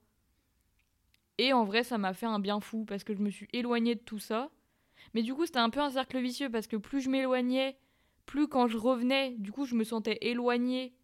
Et 1.38 1.52
en 1.52 1.64
vrai, 1.64 1.84
ça 1.84 1.98
m'a 1.98 2.14
fait 2.14 2.26
un 2.26 2.38
bien 2.38 2.60
fou 2.60 2.84
parce 2.84 3.04
que 3.04 3.14
je 3.14 3.20
me 3.20 3.30
suis 3.30 3.48
éloignée 3.52 3.94
de 3.94 4.00
tout 4.00 4.18
ça. 4.18 4.50
Mais 5.12 5.22
du 5.22 5.34
coup, 5.34 5.46
c'était 5.46 5.58
un 5.58 5.70
peu 5.70 5.80
un 5.80 5.90
cercle 5.90 6.20
vicieux 6.20 6.50
parce 6.50 6.66
que 6.66 6.76
plus 6.76 7.00
je 7.00 7.10
m'éloignais, 7.10 7.76
plus 8.26 8.48
quand 8.48 8.68
je 8.68 8.78
revenais, 8.78 9.34
du 9.38 9.52
coup, 9.52 9.66
je 9.66 9.74
me 9.74 9.84
sentais 9.84 10.18
éloignée 10.22 10.94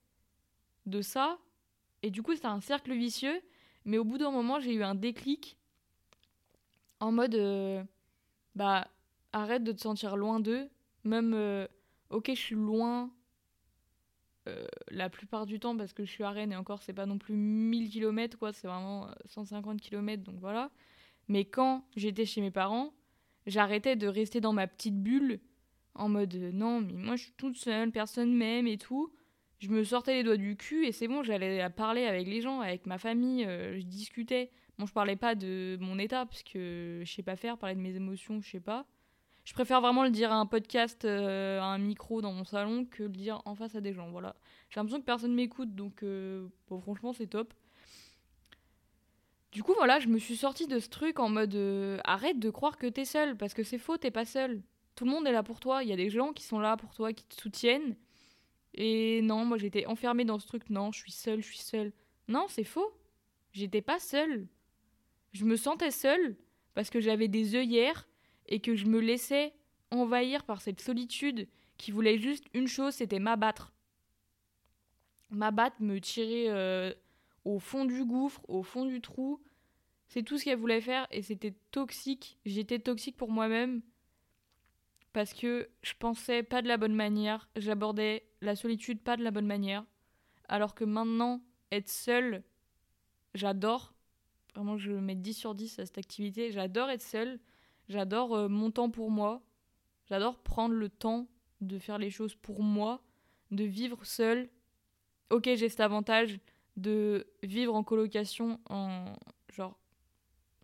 de 0.87 1.03
ça. 1.03 1.39
Et 2.03 2.11
du 2.11 2.23
coup, 2.23 2.35
c'était 2.35 2.47
un 2.47 2.61
cercle 2.61 2.93
vicieux. 2.93 3.41
Mais 3.85 3.99
au 3.99 4.05
bout 4.05 4.19
d'un 4.19 4.31
moment, 4.31 4.61
j'ai 4.61 4.75
eu 4.75 4.83
un 4.83 4.95
déclic 4.95 5.59
en 7.01 7.13
mode 7.13 7.35
euh, 7.35 7.83
bah, 8.55 8.89
arrête 9.33 9.65
de 9.65 9.73
te 9.73 9.81
sentir 9.81 10.17
loin 10.17 10.41
d'eux. 10.41 10.69
Même, 11.05 11.33
euh, 11.35 11.67
ok, 12.11 12.27
je 12.29 12.41
suis 12.41 12.55
loin 12.55 13.11
euh, 14.49 14.67
la 14.91 15.11
plupart 15.11 15.47
du 15.47 15.61
temps 15.61 15.77
parce 15.77 15.93
que 15.93 16.05
je 16.05 16.11
suis 16.11 16.25
à 16.25 16.31
Rennes 16.31 16.53
et 16.53 16.57
encore 16.57 16.83
c'est 16.83 16.93
pas 16.93 17.07
non 17.07 17.19
plus 17.19 17.35
1000 17.35 17.91
km 17.91 18.39
quoi, 18.39 18.53
c'est 18.53 18.67
vraiment 18.67 19.09
150 19.27 19.75
euh, 19.75 19.79
km 19.79 20.23
donc 20.23 20.37
voilà. 20.41 20.71
Mais 21.29 21.45
quand 21.45 21.85
j'étais 21.97 22.27
chez 22.27 22.41
mes 22.41 22.51
parents, 22.51 22.93
j'arrêtais 23.47 23.97
de 23.97 24.07
rester 24.07 24.41
dans 24.41 24.53
ma 24.53 24.67
petite 24.67 25.01
bulle 25.01 25.41
en 25.95 26.09
mode 26.09 26.35
non 26.35 26.81
mais 26.81 26.95
moi 26.95 27.17
je 27.17 27.25
suis 27.25 27.33
toute 27.37 27.57
seule, 27.57 27.91
personne 27.93 28.35
m'aime 28.35 28.67
et 28.67 28.79
tout. 28.79 29.13
Je 29.59 29.69
me 29.69 29.85
sortais 29.85 30.15
les 30.15 30.23
doigts 30.23 30.39
du 30.39 30.57
cul 30.57 30.87
et 30.87 30.93
c'est 30.93 31.07
bon, 31.07 31.23
j'allais 31.23 31.69
parler 31.69 32.07
avec 32.07 32.27
les 32.27 32.41
gens, 32.41 32.61
avec 32.61 32.87
ma 32.87 32.97
famille, 32.97 33.45
je 33.45 33.83
discutais. 33.83 34.51
Je 34.87 34.93
parlais 34.93 35.17
pas 35.17 35.35
de 35.35 35.79
mon 35.81 35.99
état 35.99 36.27
parce 36.27 36.43
que 36.43 37.03
je 37.05 37.13
sais 37.13 37.23
pas 37.23 37.37
faire, 37.37 37.59
parler 37.59 37.75
de 37.75 37.81
mes 37.81 37.95
émotions, 37.95 38.41
je 38.41 38.51
sais 38.51 38.61
pas. 38.61 38.87
Je 39.45 39.55
préfère 39.55 39.81
vraiment 39.81 40.05
le 40.05 40.11
dire 40.11 40.33
à 40.33 40.37
un 40.37 40.47
podcast, 40.47 41.05
euh, 41.05 41.61
à 41.61 41.65
un 41.65 41.79
micro 41.79 42.21
dans 42.21 42.33
mon 42.33 42.45
salon, 42.45 42.85
que 42.85 43.05
le 43.05 43.09
dire 43.09 43.41
en 43.47 43.55
face 43.55 43.75
à 43.75 43.81
des 43.81 43.93
gens. 43.93 44.11
Voilà. 44.11 44.37
J'ai 44.69 44.79
l'impression 44.79 45.01
que 45.01 45.07
personne 45.07 45.35
m'écoute, 45.35 45.75
donc 45.75 46.03
euh, 46.03 46.49
franchement, 46.83 47.13
c'est 47.13 47.27
top. 47.27 47.53
Du 49.53 49.63
coup, 49.65 49.73
voilà, 49.77 49.99
je 49.99 50.09
me 50.09 50.19
suis 50.19 50.37
sortie 50.37 50.69
de 50.69 50.79
ce 50.79 50.89
truc 50.89 51.19
en 51.19 51.29
mode 51.29 51.55
euh, 51.55 51.99
arrête 52.05 52.39
de 52.39 52.51
croire 52.51 52.77
que 52.79 52.87
t'es 52.87 53.05
seul, 53.05 53.37
parce 53.37 53.55
que 53.55 53.65
c'est 53.65 53.79
faux, 53.79 53.97
t'es 53.97 54.13
pas 54.13 54.25
seul. 54.25 54.63
Tout 54.95 55.05
le 55.05 55.11
monde 55.11 55.27
est 55.27 55.33
là 55.33 55.43
pour 55.43 55.59
toi, 55.59 55.83
il 55.83 55.89
y 55.89 55.93
a 55.93 55.97
des 55.97 56.11
gens 56.11 56.33
qui 56.33 56.45
sont 56.45 56.61
là 56.61 56.77
pour 56.77 56.95
toi, 56.95 57.13
qui 57.13 57.25
te 57.25 57.41
soutiennent. 57.41 57.97
Et 58.75 59.23
non, 59.23 59.45
moi 59.45 59.59
j'étais 59.59 59.87
enfermée 59.87 60.25
dans 60.25 60.39
ce 60.39 60.47
truc, 60.47 60.71
non, 60.71 60.93
je 60.93 61.01
suis 61.01 61.13
seule, 61.13 61.43
je 61.43 61.47
suis 61.47 61.59
seule. 61.59 61.93
Non, 62.29 62.47
c'est 62.49 62.65
faux. 62.65 62.93
J'étais 63.53 63.83
pas 63.83 63.99
seule. 63.99 64.47
Je 65.33 65.45
me 65.45 65.57
sentais 65.57 65.91
seule 65.91 66.37
parce 66.75 66.91
que 66.91 67.01
j'avais 67.01 67.29
des 67.29 67.55
œillères 67.55 68.09
et 68.47 68.61
que 68.61 68.75
je 68.75 68.87
me 68.87 69.01
laissais 69.01 69.55
envahir 69.91 70.45
par 70.45 70.61
cette 70.61 70.81
solitude 70.81 71.49
qui 71.79 71.93
voulait 71.93 72.19
juste 72.19 72.45
une 72.55 72.69
chose, 72.69 72.95
c'était 72.95 73.19
m'abattre. 73.19 73.73
M'abattre, 75.31 75.77
me 75.81 76.01
tirer 76.01 76.47
euh, 76.49 76.93
au 77.45 77.59
fond 77.59 77.85
du 77.85 78.05
gouffre, 78.05 78.43
au 78.49 78.63
fond 78.63 78.85
du 78.85 79.01
trou. 79.01 79.41
C'est 80.09 80.23
tout 80.23 80.39
ce 80.39 80.45
qu'elle 80.45 80.59
voulait 80.59 80.81
faire 80.81 81.07
et 81.11 81.23
c'était 81.23 81.55
toxique. 81.71 82.39
J'étais 82.45 82.81
toxique 82.81 83.17
pour 83.17 83.31
moi-même 83.31 83.83
parce 85.13 85.33
que 85.33 85.69
je 85.83 85.93
pensais 85.99 86.43
pas 86.43 86.63
de 86.63 86.69
la 86.69 86.77
bonne 86.77 86.95
manière, 86.95 87.49
j'abordais 87.57 88.25
la 88.41 88.57
solitude 88.57 89.01
pas 89.01 89.17
de 89.17 89.25
la 89.25 89.31
bonne 89.31 89.47
manière. 89.47 89.85
Alors 90.49 90.75
que 90.75 90.85
maintenant, 90.85 91.41
être 91.73 91.89
seule, 91.89 92.43
j'adore. 93.35 93.95
Vraiment, 94.55 94.77
je 94.77 94.93
mets 94.93 95.15
10 95.15 95.35
sur 95.35 95.55
10 95.55 95.79
à 95.79 95.87
cette 95.87 95.99
activité. 95.99 96.51
J'adore 96.51 96.91
être 96.91 97.03
seule. 97.03 97.39
J'adore 97.89 98.35
euh, 98.35 98.49
mon 98.49 98.71
temps 98.71 98.91
pour 98.91 99.11
moi. 99.11 99.43
J'adore 100.09 100.39
prendre 100.39 100.75
le 100.75 100.89
temps 100.89 101.29
de 101.61 101.79
faire 101.79 101.99
les 101.99 102.11
choses 102.11 102.35
pour 102.35 102.63
moi, 102.63 103.03
de 103.51 103.65
vivre 103.65 104.05
seule. 104.05 104.49
Ok, 105.31 105.45
j'ai 105.45 105.69
cet 105.69 105.81
avantage 105.81 106.41
de 106.77 107.27
vivre 107.43 107.75
en 107.75 107.85
colocation 107.85 108.61
en 108.69 109.13
genre, 109.53 109.79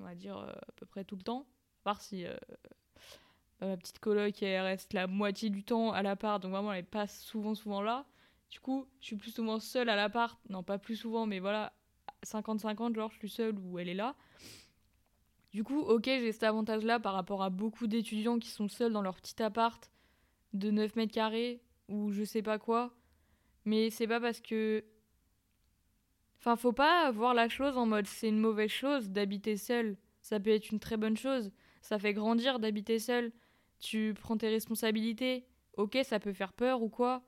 on 0.01 0.05
va 0.05 0.15
dire 0.15 0.39
euh, 0.39 0.51
à 0.51 0.73
peu 0.77 0.87
près 0.87 1.05
tout 1.05 1.17
le 1.17 1.23
temps. 1.23 1.47
À 1.83 1.85
part 1.85 2.01
si 2.01 2.27
euh, 2.27 2.35
ma 3.61 3.77
petite 3.77 3.99
coloc 4.01 4.43
elle 4.43 4.63
reste 4.63 4.93
la 4.93 5.07
moitié 5.07 5.51
du 5.51 5.63
temps 5.63 5.93
à 5.93 6.03
l'appart, 6.03 6.43
donc 6.43 6.53
vraiment 6.53 6.73
elle 6.73 6.81
est 6.81 6.83
pas 6.83 7.07
souvent 7.07 7.55
souvent 7.55 7.83
là. 7.83 8.07
Du 8.51 8.61
coup, 8.61 8.87
je 9.01 9.07
suis 9.07 9.17
plus 9.17 9.33
souvent 9.33 9.59
seule 9.59 9.89
à 9.89 9.97
l'appart. 9.97 10.39
Non, 10.49 10.63
pas 10.63 10.79
plus 10.79 10.97
souvent, 10.97 11.27
mais 11.27 11.41
voilà, 11.41 11.73
50-50, 12.27 12.95
genre 12.95 13.11
je 13.11 13.19
suis 13.19 13.31
seule 13.31 13.59
ou 13.59 13.79
elle 13.79 13.89
est 13.89 13.95
là. 13.95 14.15
Du 15.53 15.65
coup, 15.65 15.81
ok, 15.81 16.05
j'ai 16.05 16.33
cet 16.33 16.43
avantage-là 16.43 17.01
par 17.01 17.15
rapport 17.15 17.43
à 17.43 17.51
beaucoup 17.51 17.87
d'étudiants 17.87 18.39
qui 18.39 18.51
sont 18.51 18.69
seuls 18.69 18.93
dans 18.93 19.03
leur 19.03 19.17
petit 19.17 19.43
appart 19.43 19.91
de 20.53 20.71
9 20.71 20.97
mètres 20.97 21.15
carrés 21.15 21.63
ou 21.89 22.13
je 22.13 22.25
sais 22.25 22.43
pas 22.43 22.59
quoi. 22.59 22.95
Mais 23.65 23.91
c'est 23.91 24.07
pas 24.07 24.21
parce 24.21 24.41
que. 24.41 24.85
Enfin, 26.39 26.57
faut 26.57 26.73
pas 26.73 27.11
voir 27.11 27.35
la 27.35 27.49
chose 27.49 27.77
en 27.77 27.87
mode 27.87 28.07
c'est 28.07 28.29
une 28.29 28.39
mauvaise 28.39 28.71
chose 28.71 29.11
d'habiter 29.11 29.57
seul. 29.57 29.97
Ça 30.21 30.39
peut 30.39 30.51
être 30.51 30.71
une 30.71 30.81
très 30.81 30.97
bonne 30.97 31.17
chose. 31.17 31.51
Ça 31.81 31.99
fait 31.99 32.13
grandir 32.13 32.59
d'habiter 32.59 32.99
seul. 32.99 33.33
Tu 33.81 34.15
prends 34.21 34.37
tes 34.37 34.49
responsabilités. 34.49 35.47
Ok, 35.77 35.99
ça 36.05 36.21
peut 36.21 36.33
faire 36.33 36.53
peur 36.53 36.83
ou 36.83 36.89
quoi. 36.89 37.23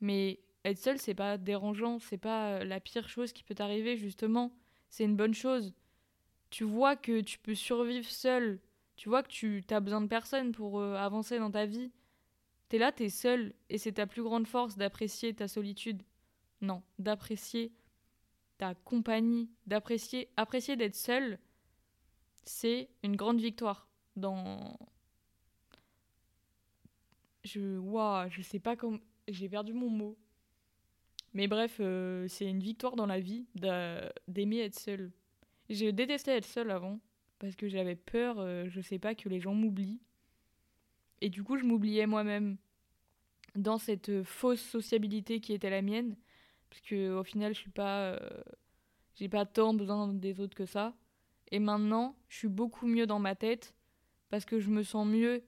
Mais 0.00 0.40
être 0.64 0.78
seul, 0.78 0.98
c'est 0.98 1.14
pas 1.14 1.38
dérangeant, 1.38 1.98
c'est 1.98 2.18
pas 2.18 2.58
euh, 2.58 2.64
la 2.64 2.80
pire 2.80 3.08
chose 3.08 3.32
qui 3.32 3.44
peut 3.44 3.54
t'arriver, 3.54 3.96
justement. 3.96 4.52
C'est 4.90 5.04
une 5.04 5.16
bonne 5.16 5.34
chose. 5.34 5.74
Tu 6.50 6.64
vois 6.64 6.96
que 6.96 7.20
tu 7.20 7.38
peux 7.38 7.54
survivre 7.54 8.08
seul. 8.08 8.60
Tu 8.96 9.08
vois 9.08 9.22
que 9.22 9.28
tu 9.28 9.64
as 9.70 9.80
besoin 9.80 10.00
de 10.00 10.06
personne 10.06 10.52
pour 10.52 10.80
euh, 10.80 10.96
avancer 10.96 11.38
dans 11.38 11.50
ta 11.50 11.66
vie. 11.66 11.92
T'es 12.68 12.78
là, 12.78 12.92
t'es 12.92 13.08
seul, 13.08 13.54
et 13.70 13.78
c'est 13.78 13.92
ta 13.92 14.06
plus 14.06 14.22
grande 14.22 14.46
force 14.46 14.76
d'apprécier 14.76 15.34
ta 15.34 15.48
solitude. 15.48 16.02
Non, 16.60 16.82
d'apprécier 16.98 17.72
ta 18.58 18.74
compagnie, 18.74 19.48
d'apprécier 19.66 20.28
apprécier 20.36 20.76
d'être 20.76 20.96
seul, 20.96 21.38
c'est 22.44 22.88
une 23.02 23.16
grande 23.16 23.40
victoire 23.40 23.88
dans 24.16 24.76
je 27.44 27.78
waouh, 27.78 28.28
je 28.30 28.42
sais 28.42 28.58
pas 28.58 28.76
comment 28.76 28.98
j'ai 29.28 29.48
perdu 29.48 29.72
mon 29.72 29.88
mot. 29.88 30.18
Mais 31.38 31.46
bref, 31.46 31.76
euh, 31.78 32.26
c'est 32.26 32.46
une 32.46 32.58
victoire 32.58 32.96
dans 32.96 33.06
la 33.06 33.20
vie 33.20 33.46
d'aimer 34.26 34.58
être 34.58 34.76
seul. 34.76 35.12
Je 35.70 35.86
détestais 35.86 36.36
être 36.36 36.44
seul 36.44 36.68
avant 36.68 36.98
parce 37.38 37.54
que 37.54 37.68
j'avais 37.68 37.94
peur, 37.94 38.40
euh, 38.40 38.64
je 38.68 38.80
sais 38.80 38.98
pas, 38.98 39.14
que 39.14 39.28
les 39.28 39.38
gens 39.38 39.54
m'oublient. 39.54 40.00
Et 41.20 41.30
du 41.30 41.44
coup, 41.44 41.56
je 41.56 41.62
m'oubliais 41.62 42.08
moi-même 42.08 42.56
dans 43.54 43.78
cette 43.78 44.24
fausse 44.24 44.60
sociabilité 44.60 45.38
qui 45.40 45.52
était 45.52 45.70
la 45.70 45.80
mienne, 45.80 46.16
parce 46.70 46.80
que 46.80 47.16
au 47.16 47.22
final, 47.22 47.54
je 47.54 47.60
suis 47.60 47.70
pas, 47.70 48.14
euh, 48.14 48.42
j'ai 49.14 49.28
pas 49.28 49.46
tant 49.46 49.74
besoin 49.74 50.12
des 50.12 50.40
autres 50.40 50.56
que 50.56 50.66
ça. 50.66 50.92
Et 51.52 51.60
maintenant, 51.60 52.16
je 52.28 52.38
suis 52.38 52.48
beaucoup 52.48 52.88
mieux 52.88 53.06
dans 53.06 53.20
ma 53.20 53.36
tête 53.36 53.76
parce 54.28 54.44
que 54.44 54.58
je 54.58 54.70
me 54.70 54.82
sens 54.82 55.06
mieux 55.06 55.44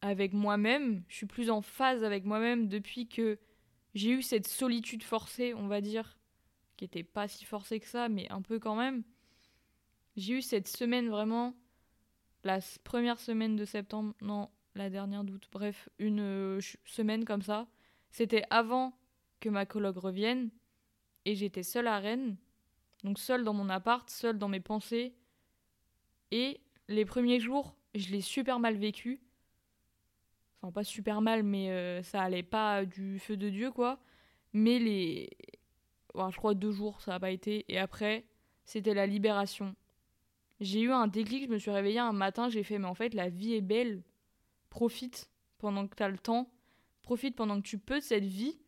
avec 0.00 0.32
moi-même. 0.32 1.04
Je 1.08 1.16
suis 1.16 1.26
plus 1.26 1.50
en 1.50 1.60
phase 1.60 2.02
avec 2.02 2.24
moi-même 2.24 2.66
depuis 2.66 3.08
que 3.08 3.38
j'ai 3.94 4.10
eu 4.10 4.22
cette 4.22 4.46
solitude 4.46 5.02
forcée, 5.02 5.54
on 5.54 5.66
va 5.66 5.80
dire, 5.80 6.18
qui 6.76 6.84
était 6.84 7.02
pas 7.02 7.28
si 7.28 7.44
forcée 7.44 7.80
que 7.80 7.86
ça, 7.86 8.08
mais 8.08 8.30
un 8.30 8.42
peu 8.42 8.58
quand 8.58 8.76
même. 8.76 9.02
J'ai 10.16 10.34
eu 10.34 10.42
cette 10.42 10.68
semaine 10.68 11.08
vraiment, 11.08 11.54
la 12.44 12.58
première 12.84 13.20
semaine 13.20 13.56
de 13.56 13.64
septembre, 13.64 14.14
non, 14.20 14.50
la 14.74 14.90
dernière 14.90 15.24
d'août, 15.24 15.48
bref, 15.52 15.88
une 15.98 16.20
euh, 16.20 16.60
semaine 16.84 17.24
comme 17.24 17.42
ça. 17.42 17.66
C'était 18.10 18.44
avant 18.50 18.98
que 19.40 19.48
ma 19.48 19.66
coloc 19.66 19.96
revienne 19.96 20.50
et 21.24 21.34
j'étais 21.34 21.62
seule 21.62 21.86
à 21.86 21.98
Rennes, 21.98 22.36
donc 23.04 23.18
seule 23.18 23.44
dans 23.44 23.54
mon 23.54 23.68
appart, 23.68 24.08
seule 24.08 24.38
dans 24.38 24.48
mes 24.48 24.60
pensées. 24.60 25.14
Et 26.30 26.60
les 26.88 27.04
premiers 27.04 27.40
jours, 27.40 27.74
je 27.94 28.10
l'ai 28.10 28.20
super 28.20 28.58
mal 28.58 28.76
vécu 28.76 29.20
pas 30.70 30.84
super 30.84 31.20
mal, 31.20 31.42
mais 31.42 31.70
euh, 31.70 32.02
ça 32.02 32.22
allait 32.22 32.42
pas 32.42 32.84
du 32.84 33.18
feu 33.18 33.36
de 33.36 33.48
Dieu, 33.48 33.70
quoi. 33.72 33.98
Mais 34.52 34.78
les. 34.78 35.30
je 36.14 36.36
crois 36.36 36.54
deux 36.54 36.70
jours, 36.70 37.00
ça 37.00 37.12
n'a 37.12 37.20
pas 37.20 37.30
été. 37.30 37.64
Et 37.68 37.78
après, 37.78 38.24
c'était 38.64 38.94
la 38.94 39.06
libération. 39.06 39.74
J'ai 40.60 40.82
eu 40.82 40.92
un 40.92 41.08
déclic, 41.08 41.44
je 41.44 41.48
me 41.48 41.58
suis 41.58 41.70
réveillée 41.72 41.98
un 41.98 42.12
matin, 42.12 42.48
j'ai 42.48 42.62
fait, 42.62 42.78
mais 42.78 42.86
en 42.86 42.94
fait, 42.94 43.14
la 43.14 43.28
vie 43.28 43.54
est 43.54 43.60
belle. 43.60 44.02
Profite 44.70 45.30
pendant 45.58 45.88
que 45.88 45.96
tu 45.96 46.02
as 46.02 46.08
le 46.08 46.18
temps. 46.18 46.48
Profite 47.02 47.34
pendant 47.34 47.60
que 47.60 47.66
tu 47.66 47.78
peux 47.78 47.98
de 47.98 48.04
cette 48.04 48.24
vie. 48.24 48.58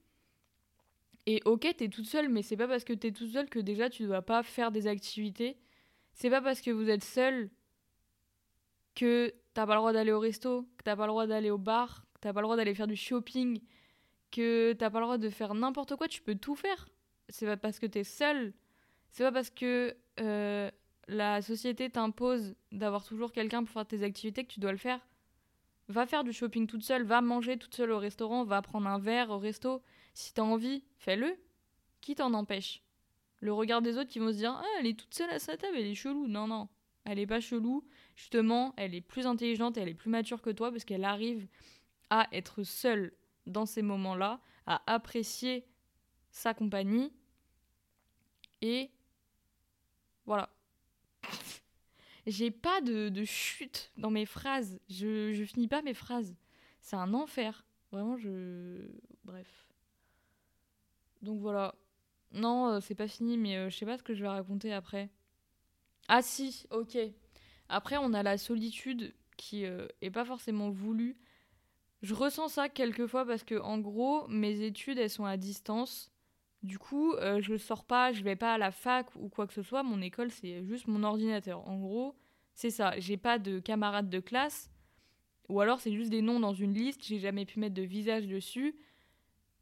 Et 1.26 1.40
ok, 1.44 1.66
t'es 1.76 1.88
toute 1.88 2.06
seule, 2.06 2.28
mais 2.28 2.42
c'est 2.42 2.56
pas 2.56 2.68
parce 2.68 2.84
que 2.84 2.92
t'es 2.92 3.12
toute 3.12 3.30
seule 3.30 3.48
que 3.48 3.58
déjà 3.60 3.88
tu 3.88 4.04
dois 4.04 4.22
pas 4.22 4.42
faire 4.42 4.72
des 4.72 4.86
activités. 4.86 5.56
C'est 6.12 6.30
pas 6.30 6.42
parce 6.42 6.60
que 6.60 6.70
vous 6.70 6.90
êtes 6.90 7.04
seule 7.04 7.50
que 8.94 9.32
t'as 9.54 9.66
pas 9.66 9.74
le 9.74 9.78
droit 9.78 9.92
d'aller 9.92 10.12
au 10.12 10.20
resto, 10.20 10.68
que 10.76 10.84
t'as 10.84 10.96
pas 10.96 11.06
le 11.06 11.12
droit 11.12 11.26
d'aller 11.26 11.50
au 11.50 11.58
bar, 11.58 12.04
que 12.14 12.20
t'as 12.20 12.32
pas 12.32 12.40
le 12.40 12.46
droit 12.46 12.56
d'aller 12.56 12.74
faire 12.74 12.86
du 12.88 12.96
shopping, 12.96 13.60
que 14.30 14.72
t'as 14.72 14.90
pas 14.90 14.98
le 14.98 15.06
droit 15.06 15.18
de 15.18 15.30
faire 15.30 15.54
n'importe 15.54 15.96
quoi, 15.96 16.08
tu 16.08 16.20
peux 16.20 16.34
tout 16.34 16.56
faire. 16.56 16.88
C'est 17.28 17.46
pas 17.46 17.56
parce 17.56 17.78
que 17.78 17.86
t'es 17.86 18.04
seul, 18.04 18.52
c'est 19.10 19.22
pas 19.22 19.32
parce 19.32 19.50
que 19.50 19.96
euh, 20.20 20.70
la 21.08 21.40
société 21.40 21.88
t'impose 21.88 22.54
d'avoir 22.72 23.04
toujours 23.04 23.32
quelqu'un 23.32 23.62
pour 23.62 23.72
faire 23.72 23.86
tes 23.86 24.02
activités 24.02 24.44
que 24.44 24.52
tu 24.52 24.60
dois 24.60 24.72
le 24.72 24.78
faire. 24.78 25.00
Va 25.88 26.06
faire 26.06 26.24
du 26.24 26.32
shopping 26.32 26.66
toute 26.66 26.82
seule, 26.82 27.04
va 27.04 27.20
manger 27.20 27.56
toute 27.58 27.74
seule 27.74 27.90
au 27.90 27.98
restaurant, 27.98 28.44
va 28.44 28.60
prendre 28.62 28.88
un 28.88 28.98
verre 28.98 29.30
au 29.30 29.38
resto. 29.38 29.82
Si 30.14 30.32
t'as 30.32 30.42
envie, 30.42 30.84
fais-le. 30.96 31.36
Qui 32.00 32.14
t'en 32.14 32.34
empêche 32.34 32.82
Le 33.40 33.52
regard 33.52 33.82
des 33.82 33.98
autres 33.98 34.10
qui 34.10 34.18
vont 34.18 34.32
se 34.32 34.38
dire 34.38 34.52
Ah, 34.52 34.64
elle 34.80 34.86
est 34.86 34.98
toute 34.98 35.14
seule 35.14 35.30
à 35.30 35.38
sa 35.38 35.56
table, 35.56 35.76
elle 35.76 35.86
est 35.86 35.94
chelou. 35.94 36.26
Non, 36.26 36.46
non, 36.46 36.68
elle 37.04 37.18
est 37.18 37.26
pas 37.26 37.40
chelou 37.40 37.84
justement, 38.16 38.74
elle 38.76 38.94
est 38.94 39.00
plus 39.00 39.26
intelligente 39.26 39.76
et 39.76 39.80
elle 39.80 39.88
est 39.88 39.94
plus 39.94 40.10
mature 40.10 40.42
que 40.42 40.50
toi 40.50 40.70
parce 40.70 40.84
qu'elle 40.84 41.04
arrive 41.04 41.46
à 42.10 42.28
être 42.32 42.62
seule 42.62 43.12
dans 43.46 43.66
ces 43.66 43.82
moments-là, 43.82 44.40
à 44.66 44.82
apprécier 44.92 45.66
sa 46.30 46.54
compagnie. 46.54 47.12
Et 48.62 48.90
voilà. 50.26 50.50
J'ai 52.26 52.50
pas 52.50 52.80
de, 52.80 53.24
chute 53.24 53.92
dans 53.98 54.10
mes 54.10 54.26
phrases. 54.26 54.80
Je, 54.88 55.32
je 55.32 55.44
finis 55.44 55.68
pas 55.68 55.82
mes 55.82 55.94
phrases. 55.94 56.34
C'est 56.80 56.96
un 56.96 57.12
enfer. 57.14 57.64
Vraiment, 57.92 58.16
je. 58.16 58.88
Bref. 59.24 59.68
Donc 61.22 61.40
voilà. 61.40 61.74
Non, 62.32 62.68
euh, 62.68 62.80
c'est 62.80 62.94
pas 62.94 63.08
fini, 63.08 63.38
mais 63.38 63.56
euh, 63.56 63.70
je 63.70 63.76
sais 63.76 63.86
pas 63.86 63.96
ce 63.96 64.02
que 64.02 64.14
je 64.14 64.22
vais 64.22 64.28
raconter 64.28 64.72
après. 64.72 65.10
Ah 66.08 66.22
si, 66.22 66.66
ok. 66.70 66.98
Après, 67.68 67.96
on 67.96 68.12
a 68.12 68.22
la 68.22 68.38
solitude 68.38 69.14
qui 69.36 69.64
euh, 69.64 69.86
est 70.02 70.10
pas 70.10 70.24
forcément 70.24 70.70
voulue. 70.70 71.16
Je 72.02 72.14
ressens 72.14 72.48
ça 72.48 72.68
quelquefois 72.68 73.24
parce 73.24 73.44
que, 73.44 73.58
en 73.60 73.78
gros, 73.78 74.28
mes 74.28 74.60
études, 74.60 74.98
elles 74.98 75.10
sont 75.10 75.24
à 75.24 75.36
distance. 75.36 76.12
Du 76.62 76.78
coup, 76.78 77.12
euh, 77.14 77.40
je 77.40 77.56
sors 77.56 77.84
pas, 77.84 78.12
je 78.12 78.22
vais 78.22 78.36
pas 78.36 78.54
à 78.54 78.58
la 78.58 78.70
fac 78.70 79.08
ou 79.16 79.28
quoi 79.28 79.46
que 79.46 79.54
ce 79.54 79.62
soit. 79.62 79.82
Mon 79.82 80.00
école, 80.02 80.30
c'est 80.30 80.64
juste 80.64 80.86
mon 80.86 81.02
ordinateur. 81.02 81.66
En 81.68 81.78
gros, 81.78 82.14
c'est 82.54 82.70
ça. 82.70 82.98
J'ai 82.98 83.16
pas 83.16 83.38
de 83.38 83.58
camarades 83.58 84.10
de 84.10 84.20
classe. 84.20 84.70
Ou 85.48 85.60
alors, 85.60 85.80
c'est 85.80 85.92
juste 85.92 86.10
des 86.10 86.22
noms 86.22 86.40
dans 86.40 86.54
une 86.54 86.74
liste. 86.74 87.04
J'ai 87.04 87.18
jamais 87.18 87.44
pu 87.44 87.58
mettre 87.60 87.74
de 87.74 87.82
visage 87.82 88.26
dessus. 88.26 88.76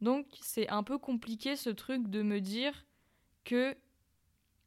Donc, 0.00 0.26
c'est 0.40 0.68
un 0.68 0.82
peu 0.82 0.98
compliqué 0.98 1.54
ce 1.56 1.70
truc 1.70 2.08
de 2.08 2.22
me 2.22 2.40
dire 2.40 2.86
que 3.44 3.76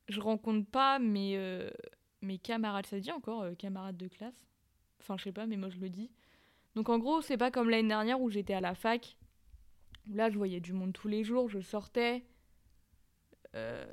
je 0.08 0.20
rencontre 0.20 0.70
pas 0.70 1.00
mes, 1.00 1.38
euh, 1.38 1.70
mes 2.22 2.38
camarades, 2.38 2.86
ça 2.86 3.00
dit 3.00 3.12
encore, 3.12 3.42
euh, 3.42 3.56
camarades 3.56 3.98
de 3.98 4.08
classe? 4.08 4.46
Enfin, 5.00 5.18
je 5.18 5.24
sais 5.24 5.32
pas, 5.32 5.46
mais 5.46 5.58
moi 5.58 5.70
je 5.70 5.78
le 5.78 5.90
dis. 5.90 6.12
Donc 6.76 6.90
en 6.90 7.00
gros, 7.00 7.22
c'est 7.22 7.38
pas 7.38 7.52
comme 7.52 7.70
l'année 7.70 7.88
dernière 7.88 8.22
où 8.22 8.30
j'étais 8.30 8.54
à 8.54 8.62
la 8.62 8.76
fac. 8.76 9.18
Là, 10.08 10.30
je 10.30 10.38
voyais 10.38 10.60
du 10.60 10.74
monde 10.74 10.94
tous 10.94 11.08
les 11.08 11.24
jours, 11.24 11.50
je 11.50 11.60
sortais, 11.60 12.24
euh, 13.56 13.86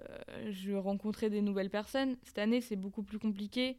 je 0.50 0.72
rencontrais 0.72 1.30
des 1.30 1.40
nouvelles 1.40 1.70
personnes. 1.70 2.16
Cette 2.22 2.38
année, 2.38 2.60
c'est 2.60 2.76
beaucoup 2.76 3.02
plus 3.02 3.18
compliqué 3.18 3.78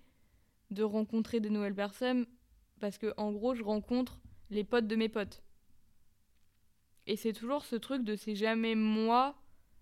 de 0.71 0.83
rencontrer 0.83 1.39
des 1.39 1.49
nouvelles 1.49 1.75
personnes 1.75 2.25
parce 2.79 2.97
que 2.97 3.13
en 3.17 3.31
gros, 3.31 3.53
je 3.53 3.63
rencontre 3.63 4.19
les 4.49 4.63
potes 4.63 4.87
de 4.87 4.95
mes 4.95 5.09
potes. 5.09 5.43
Et 7.05 7.17
c'est 7.17 7.33
toujours 7.33 7.65
ce 7.65 7.75
truc 7.75 8.03
de 8.03 8.15
c'est 8.15 8.35
jamais 8.35 8.75
moi 8.75 9.35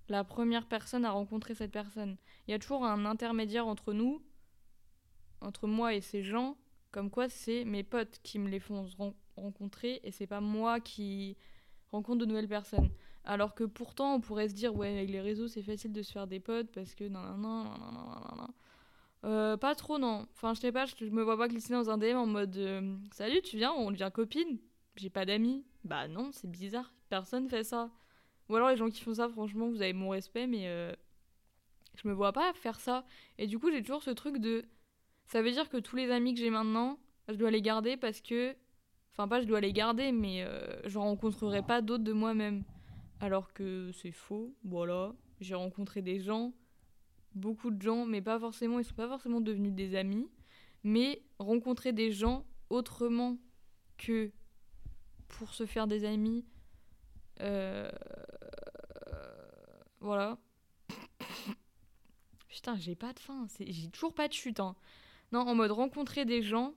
la 0.10 0.24
première 0.24 0.68
personne 0.68 1.06
à 1.06 1.12
rencontrer 1.12 1.56
cette 1.56 1.72
personne. 1.72 2.18
Il 2.48 2.52
y 2.52 2.54
a 2.54 2.60
toujours 2.60 2.86
un 2.86 3.06
intermédiaire 3.06 3.68
entre 3.68 3.94
nous, 3.94 4.22
entre 5.42 5.68
moi 5.68 5.94
et 5.94 6.02
ces 6.02 6.24
gens, 6.24 6.58
comme 6.92 7.10
quoi 7.10 7.30
c'est 7.30 7.66
mes 7.66 7.84
potes 7.84 8.20
qui 8.24 8.40
me 8.40 8.50
les 8.50 8.60
font 8.60 8.86
rencontrer 9.38 10.02
et 10.04 10.12
c'est 10.12 10.28
pas 10.28 10.42
moi 10.42 10.80
qui 10.80 11.38
rencontre 11.92 12.20
de 12.20 12.26
nouvelles 12.26 12.48
personnes. 12.48 12.90
Alors 13.24 13.54
que 13.54 13.64
pourtant, 13.64 14.16
on 14.16 14.22
pourrait 14.22 14.50
se 14.50 14.54
dire, 14.54 14.76
ouais, 14.76 14.98
avec 14.98 15.10
les 15.10 15.22
réseaux, 15.22 15.48
c'est 15.48 15.62
facile 15.62 15.92
de 15.94 16.02
se 16.02 16.12
faire 16.12 16.28
des 16.28 16.40
potes 16.40 16.72
parce 16.72 16.96
que 16.96 17.04
non, 17.04 17.22
non, 17.38 17.64
non, 17.64 17.78
non, 17.78 17.92
non, 17.92 18.36
non. 18.38 18.48
Euh, 19.24 19.58
pas 19.58 19.76
trop, 19.76 20.00
non. 20.00 20.28
Enfin, 20.34 20.54
je 20.56 20.60
sais 20.60 20.72
pas, 20.72 20.86
je, 20.86 21.06
me 21.06 21.22
vois 21.22 21.38
pas 21.38 21.48
glisser 21.48 21.74
dans 21.74 21.90
un 21.92 21.98
DM 21.98 22.18
en 22.18 22.26
mode 22.26 22.58
euh, 22.58 22.98
Salut, 23.12 23.42
tu 23.44 23.58
viens, 23.58 23.72
on 23.72 23.92
devient 23.92 24.10
copine. 24.14 24.58
J'ai 24.96 25.10
pas 25.12 25.26
d'amis. 25.26 25.64
Bah 25.84 26.08
non, 26.08 26.32
c'est 26.34 26.50
bizarre. 26.50 26.92
Personne 27.10 27.48
fait 27.48 27.64
ça. 27.64 27.92
Ou 28.52 28.56
alors 28.58 28.70
les 28.70 28.76
gens 28.76 28.90
qui 28.90 29.02
font 29.02 29.14
ça, 29.14 29.30
franchement, 29.30 29.70
vous 29.70 29.82
avez 29.82 29.94
mon 29.94 30.10
respect, 30.10 30.46
mais 30.46 30.68
euh, 30.68 30.94
je 31.96 32.06
me 32.06 32.14
vois 32.14 32.34
pas 32.34 32.52
faire 32.54 32.82
ça. 32.82 33.06
Et 33.38 33.48
du 33.48 33.58
coup, 33.58 33.72
j'ai 33.72 33.82
toujours 33.82 34.04
ce 34.04 34.10
truc 34.10 34.40
de. 34.40 34.66
Ça 35.26 35.42
veut 35.42 35.52
dire 35.52 35.70
que 35.70 35.78
tous 35.78 35.96
les 35.96 36.12
amis 36.12 36.34
que 36.34 36.42
j'ai 36.42 36.50
maintenant, 36.50 37.00
je 37.30 37.36
dois 37.36 37.50
les 37.50 37.62
garder 37.62 37.96
parce 37.96 38.20
que. 38.20 38.54
Enfin, 39.14 39.30
pas 39.30 39.42
je 39.42 39.48
dois 39.48 39.62
les 39.62 39.72
garder, 39.72 40.12
mais 40.12 40.44
euh, 40.44 40.82
je 40.86 40.98
rencontrerai 40.98 41.62
pas 41.62 41.82
d'autres 41.82 42.04
de 42.04 42.12
moi-même. 42.12 42.66
Alors 43.22 43.54
que 43.54 43.90
c'est 43.94 44.12
faux, 44.12 44.54
voilà. 44.66 45.14
J'ai 45.40 45.56
rencontré 45.56 46.02
des 46.02 46.20
gens, 46.20 46.54
beaucoup 47.34 47.72
de 47.72 47.82
gens, 47.82 48.06
mais 48.06 48.22
pas 48.22 48.38
forcément, 48.38 48.80
ils 48.80 48.86
sont 48.86 48.96
pas 48.96 49.08
forcément 49.08 49.40
devenus 49.40 49.72
des 49.72 49.96
amis. 49.96 50.28
Mais 50.84 51.22
rencontrer 51.40 51.94
des 51.94 52.12
gens 52.12 52.46
autrement 52.70 53.38
que 53.98 54.30
pour 55.30 55.54
se 55.54 55.66
faire 55.66 55.88
des 55.88 56.04
amis, 56.04 56.46
euh, 57.40 57.90
voilà. 60.02 60.38
Putain, 62.50 62.76
j'ai 62.78 62.96
pas 62.96 63.14
de 63.14 63.20
faim. 63.20 63.48
J'ai 63.60 63.90
toujours 63.90 64.14
pas 64.14 64.28
de 64.28 64.34
chute. 64.34 64.60
Hein. 64.60 64.76
Non, 65.32 65.42
en 65.42 65.56
mode 65.56 65.72
rencontrer 65.72 66.26
des 66.26 66.42
gens. 66.42 66.74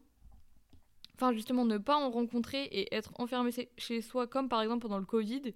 Enfin, 1.14 1.32
justement, 1.32 1.64
ne 1.64 1.78
pas 1.78 1.96
en 1.96 2.10
rencontrer 2.10 2.64
et 2.64 2.94
être 2.94 3.12
enfermé 3.18 3.50
chez 3.78 4.02
soi, 4.02 4.26
comme 4.26 4.48
par 4.48 4.62
exemple 4.62 4.82
pendant 4.82 4.98
le 4.98 5.06
Covid. 5.06 5.54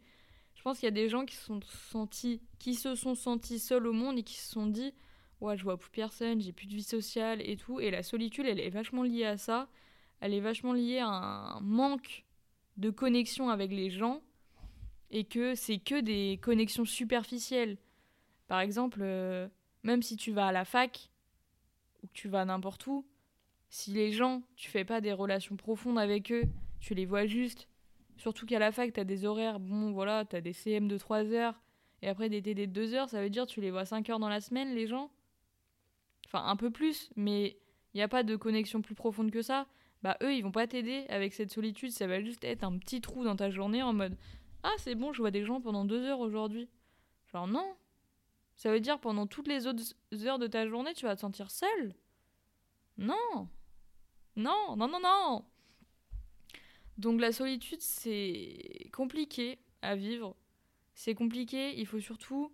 Je 0.55 0.63
pense 0.63 0.79
qu'il 0.79 0.87
y 0.87 0.89
a 0.89 0.93
des 0.93 1.09
gens 1.09 1.25
qui 1.25 1.37
se 1.37 1.45
sont 1.45 1.61
sentis, 1.91 2.41
qui 2.59 2.75
se 2.75 2.95
sont 2.95 3.15
sentis 3.15 3.61
seuls 3.61 3.87
au 3.87 3.93
monde 3.93 4.19
et 4.19 4.23
qui 4.23 4.35
se 4.35 4.51
sont 4.51 4.67
dit 4.67 4.93
Ouais, 5.41 5.57
je 5.57 5.63
vois 5.63 5.77
plus 5.79 5.91
personne, 5.91 6.41
j'ai 6.41 6.53
plus 6.53 6.67
de 6.67 6.75
vie 6.75 6.83
sociale 6.83 7.41
et 7.49 7.57
tout. 7.57 7.81
Et 7.81 7.91
la 7.91 8.03
solitude, 8.03 8.47
elle 8.47 8.59
est 8.59 8.71
vachement 8.71 9.05
liée 9.05 9.25
à 9.25 9.37
ça. 9.37 9.69
Elle 10.21 10.35
est 10.35 10.41
vachement 10.41 10.73
liée 10.73 10.99
à 10.99 11.09
un 11.09 11.61
manque 11.61 12.25
de 12.77 12.91
connexion 12.91 13.51
avec 13.51 13.71
les 13.71 13.91
gens 13.91 14.23
et 15.11 15.25
que 15.25 15.55
c'est 15.55 15.79
que 15.79 16.01
des 16.01 16.39
connexions 16.43 16.85
superficielles. 16.85 17.79
Par 18.47 18.61
exemple, 18.61 19.01
euh, 19.03 19.49
même 19.83 20.03
si 20.03 20.17
tu 20.17 20.33
vas 20.33 20.49
à 20.49 20.53
la 20.53 20.65
fac 20.65 21.11
ou 22.03 22.07
que 22.07 22.13
tu 22.13 22.29
vas 22.29 22.45
n'importe 22.45 22.87
où, 22.87 23.07
si 23.71 23.93
les 23.93 24.13
gens, 24.13 24.43
tu 24.57 24.71
fais 24.71 24.85
pas 24.85 25.01
des 25.01 25.13
relations 25.13 25.57
profondes 25.57 25.99
avec 25.99 26.33
eux, 26.33 26.45
tu 26.81 26.95
les 26.95 27.07
vois 27.07 27.27
juste. 27.27 27.69
Surtout 28.17 28.47
qu'à 28.47 28.59
la 28.59 28.73
fac, 28.73 28.93
tu 28.93 29.01
as 29.01 29.05
des 29.05 29.25
horaires, 29.25 29.61
bon 29.61 29.93
voilà, 29.93 30.25
tu 30.25 30.37
as 30.37 30.41
des 30.41 30.53
CM 30.53 30.89
de 30.89 30.99
3 30.99 31.33
heures 31.33 31.61
et 32.03 32.09
après 32.09 32.29
des 32.29 32.43
TD 32.43 32.67
de 32.67 32.73
2 32.73 32.95
heures, 32.95 33.09
ça 33.09 33.23
veut 33.23 33.31
dire 33.31 33.47
tu 33.47 33.61
les 33.61 33.71
vois 33.71 33.85
5 33.85 34.09
heures 34.11 34.19
dans 34.19 34.29
la 34.29 34.41
semaine, 34.41 34.75
les 34.75 34.87
gens. 34.87 35.11
Enfin, 36.27 36.45
un 36.47 36.57
peu 36.57 36.71
plus, 36.71 37.11
mais 37.17 37.59
il 37.95 37.99
n'y 37.99 38.03
a 38.03 38.09
pas 38.09 38.23
de 38.23 38.37
connexion 38.37 38.83
plus 38.83 38.95
profonde 38.95 39.31
que 39.31 39.43
ça. 39.43 39.67
Bah, 40.03 40.17
eux, 40.23 40.33
ils 40.35 40.43
vont 40.43 40.53
pas 40.53 40.67
t'aider 40.67 41.07
avec 41.09 41.33
cette 41.33 41.53
solitude, 41.53 41.91
ça 41.91 42.07
va 42.07 42.21
juste 42.21 42.45
être 42.45 42.65
un 42.65 42.79
petit 42.79 43.01
trou 43.01 43.25
dans 43.25 43.37
ta 43.37 43.51
journée 43.51 43.83
en 43.83 43.93
mode 43.93 44.17
ah, 44.63 44.75
c'est 44.79 44.95
bon, 44.95 45.13
je 45.13 45.23
vois 45.23 45.31
des 45.31 45.45
gens 45.45 45.61
pendant 45.61 45.85
deux 45.85 46.05
heures 46.05 46.21
aujourd'hui. 46.21 46.69
Genre, 47.33 47.47
non. 47.47 47.77
Ça 48.57 48.73
veut 48.73 48.81
dire 48.81 48.99
pendant 48.99 49.27
toutes 49.27 49.47
les 49.47 49.67
autres 49.67 49.83
heures 50.27 50.39
de 50.39 50.47
ta 50.47 50.67
journée, 50.67 50.95
tu 50.95 51.07
vas 51.07 51.15
te 51.15 51.21
sentir 51.21 51.51
seul. 51.51 51.95
Non. 52.97 53.49
Non, 54.37 54.77
non, 54.77 54.89
non, 54.89 55.01
non. 55.01 55.45
Donc 56.97 57.21
la 57.21 57.33
solitude, 57.33 57.81
c'est 57.81 58.91
compliqué 58.93 59.59
à 59.83 59.95
vivre. 59.95 60.37
C'est 60.95 61.15
compliqué, 61.15 61.79
il 61.79 61.87
faut 61.87 62.01
surtout 62.01 62.53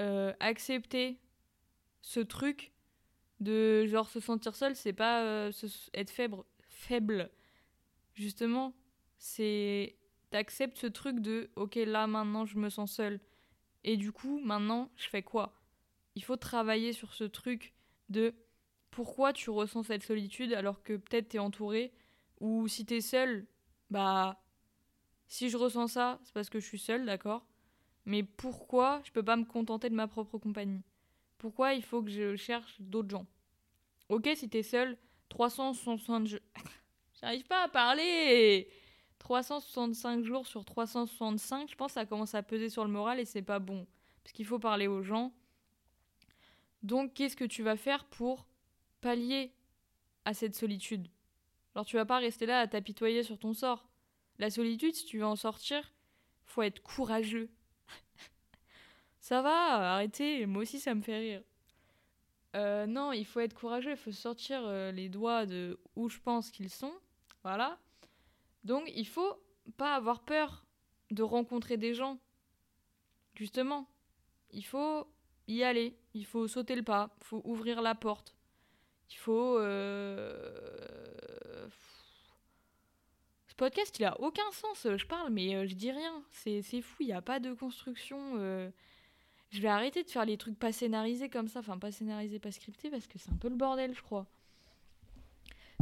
euh, 0.00 0.32
accepter 0.40 1.18
ce 2.00 2.20
truc 2.20 2.72
de 3.40 3.86
genre 3.86 4.08
se 4.08 4.20
sentir 4.20 4.56
seul, 4.56 4.74
c'est 4.74 4.94
pas 4.94 5.22
euh, 5.24 5.52
être 5.92 6.10
faible, 6.10 6.44
faible. 6.68 7.30
Justement, 8.14 8.74
c'est 9.18 9.96
t'acceptes 10.30 10.78
ce 10.78 10.86
truc 10.86 11.20
de 11.20 11.50
ok 11.56 11.76
là 11.76 12.06
maintenant 12.06 12.44
je 12.44 12.58
me 12.58 12.68
sens 12.68 12.92
seule. 12.92 13.20
Et 13.84 13.96
du 13.96 14.12
coup 14.12 14.40
maintenant 14.40 14.90
je 14.96 15.08
fais 15.08 15.22
quoi? 15.22 15.54
Il 16.14 16.24
faut 16.24 16.36
travailler 16.36 16.92
sur 16.92 17.14
ce 17.14 17.24
truc 17.24 17.74
de 18.08 18.34
pourquoi 18.90 19.32
tu 19.32 19.50
ressens 19.50 19.84
cette 19.84 20.02
solitude 20.02 20.52
alors 20.52 20.82
que 20.82 20.96
peut-être 20.96 21.28
t'es 21.28 21.38
entouré 21.38 21.92
ou 22.40 22.66
si 22.68 22.84
t'es 22.84 23.00
seule 23.00 23.46
bah 23.90 24.40
si 25.28 25.50
je 25.50 25.56
ressens 25.56 25.88
ça 25.88 26.20
c'est 26.24 26.34
parce 26.34 26.50
que 26.50 26.60
je 26.60 26.66
suis 26.66 26.78
seule 26.78 27.06
d'accord? 27.06 27.46
Mais 28.04 28.22
pourquoi 28.22 29.02
je 29.04 29.12
peux 29.12 29.22
pas 29.22 29.36
me 29.36 29.44
contenter 29.44 29.90
de 29.90 29.94
ma 29.94 30.08
propre 30.08 30.38
compagnie? 30.38 30.82
Pourquoi 31.36 31.74
il 31.74 31.82
faut 31.82 32.02
que 32.02 32.10
je 32.10 32.36
cherche 32.36 32.76
d'autres 32.80 33.10
gens? 33.10 33.26
Ok 34.08 34.28
si 34.34 34.48
t'es 34.48 34.62
seule 34.62 34.96
360 35.28 36.28
j'arrive 37.20 37.46
pas 37.46 37.64
à 37.64 37.68
parler 37.68 38.68
365 39.18 40.24
jours 40.24 40.46
sur 40.46 40.64
365, 40.64 41.70
je 41.70 41.74
pense 41.76 41.92
que 41.92 42.00
ça 42.00 42.06
commence 42.06 42.34
à 42.34 42.42
peser 42.42 42.68
sur 42.68 42.84
le 42.84 42.90
moral 42.90 43.18
et 43.18 43.24
c'est 43.24 43.42
pas 43.42 43.58
bon. 43.58 43.86
Parce 44.22 44.32
qu'il 44.32 44.46
faut 44.46 44.58
parler 44.58 44.86
aux 44.86 45.02
gens. 45.02 45.32
Donc, 46.82 47.14
qu'est-ce 47.14 47.36
que 47.36 47.44
tu 47.44 47.62
vas 47.62 47.76
faire 47.76 48.04
pour 48.04 48.46
pallier 49.00 49.52
à 50.24 50.34
cette 50.34 50.54
solitude? 50.54 51.08
Alors, 51.74 51.86
tu 51.86 51.96
vas 51.96 52.06
pas 52.06 52.18
rester 52.18 52.46
là 52.46 52.60
à 52.60 52.66
t'apitoyer 52.66 53.22
sur 53.22 53.38
ton 53.38 53.52
sort. 53.54 53.88
La 54.38 54.50
solitude, 54.50 54.94
si 54.94 55.04
tu 55.04 55.18
veux 55.18 55.26
en 55.26 55.36
sortir, 55.36 55.92
faut 56.44 56.62
être 56.62 56.82
courageux. 56.82 57.50
ça 59.20 59.42
va, 59.42 59.94
arrêtez, 59.94 60.46
moi 60.46 60.62
aussi 60.62 60.78
ça 60.80 60.94
me 60.94 61.02
fait 61.02 61.18
rire. 61.18 61.42
Euh, 62.56 62.86
non, 62.86 63.12
il 63.12 63.26
faut 63.26 63.40
être 63.40 63.54
courageux, 63.54 63.90
il 63.90 63.96
faut 63.96 64.12
sortir 64.12 64.60
euh, 64.64 64.90
les 64.90 65.08
doigts 65.08 65.44
de 65.44 65.78
où 65.96 66.08
je 66.08 66.18
pense 66.18 66.50
qu'ils 66.50 66.70
sont. 66.70 66.94
Voilà. 67.42 67.78
Donc 68.64 68.90
il 68.94 69.06
faut 69.06 69.40
pas 69.76 69.94
avoir 69.94 70.20
peur 70.20 70.64
de 71.10 71.22
rencontrer 71.22 71.76
des 71.76 71.94
gens. 71.94 72.18
Justement, 73.34 73.88
il 74.50 74.64
faut 74.64 75.06
y 75.46 75.62
aller, 75.62 75.96
il 76.14 76.26
faut 76.26 76.48
sauter 76.48 76.74
le 76.74 76.82
pas, 76.82 77.14
il 77.20 77.24
faut 77.24 77.42
ouvrir 77.44 77.82
la 77.82 77.94
porte. 77.94 78.34
Il 79.10 79.16
faut... 79.16 79.58
Euh, 79.58 81.68
ce 83.46 83.54
podcast, 83.54 83.98
il 83.98 84.04
a 84.04 84.20
aucun 84.20 84.50
sens. 84.52 84.86
Je 84.96 85.06
parle, 85.06 85.32
mais 85.32 85.54
euh, 85.54 85.66
je 85.66 85.74
dis 85.74 85.90
rien. 85.90 86.22
C'est 86.30 86.62
fou, 86.82 86.96
il 87.00 87.06
n'y 87.06 87.12
a 87.12 87.22
pas 87.22 87.40
de 87.40 87.54
construction. 87.54 88.34
Euh. 88.36 88.70
Je 89.50 89.62
vais 89.62 89.68
arrêter 89.68 90.04
de 90.04 90.10
faire 90.10 90.26
les 90.26 90.36
trucs 90.36 90.58
pas 90.58 90.72
scénarisés 90.72 91.30
comme 91.30 91.48
ça. 91.48 91.60
Enfin, 91.60 91.78
pas 91.78 91.90
scénarisés, 91.90 92.38
pas 92.38 92.52
scriptés, 92.52 92.90
parce 92.90 93.06
que 93.06 93.18
c'est 93.18 93.30
un 93.30 93.36
peu 93.36 93.48
le 93.48 93.56
bordel, 93.56 93.94
je 93.94 94.02
crois. 94.02 94.26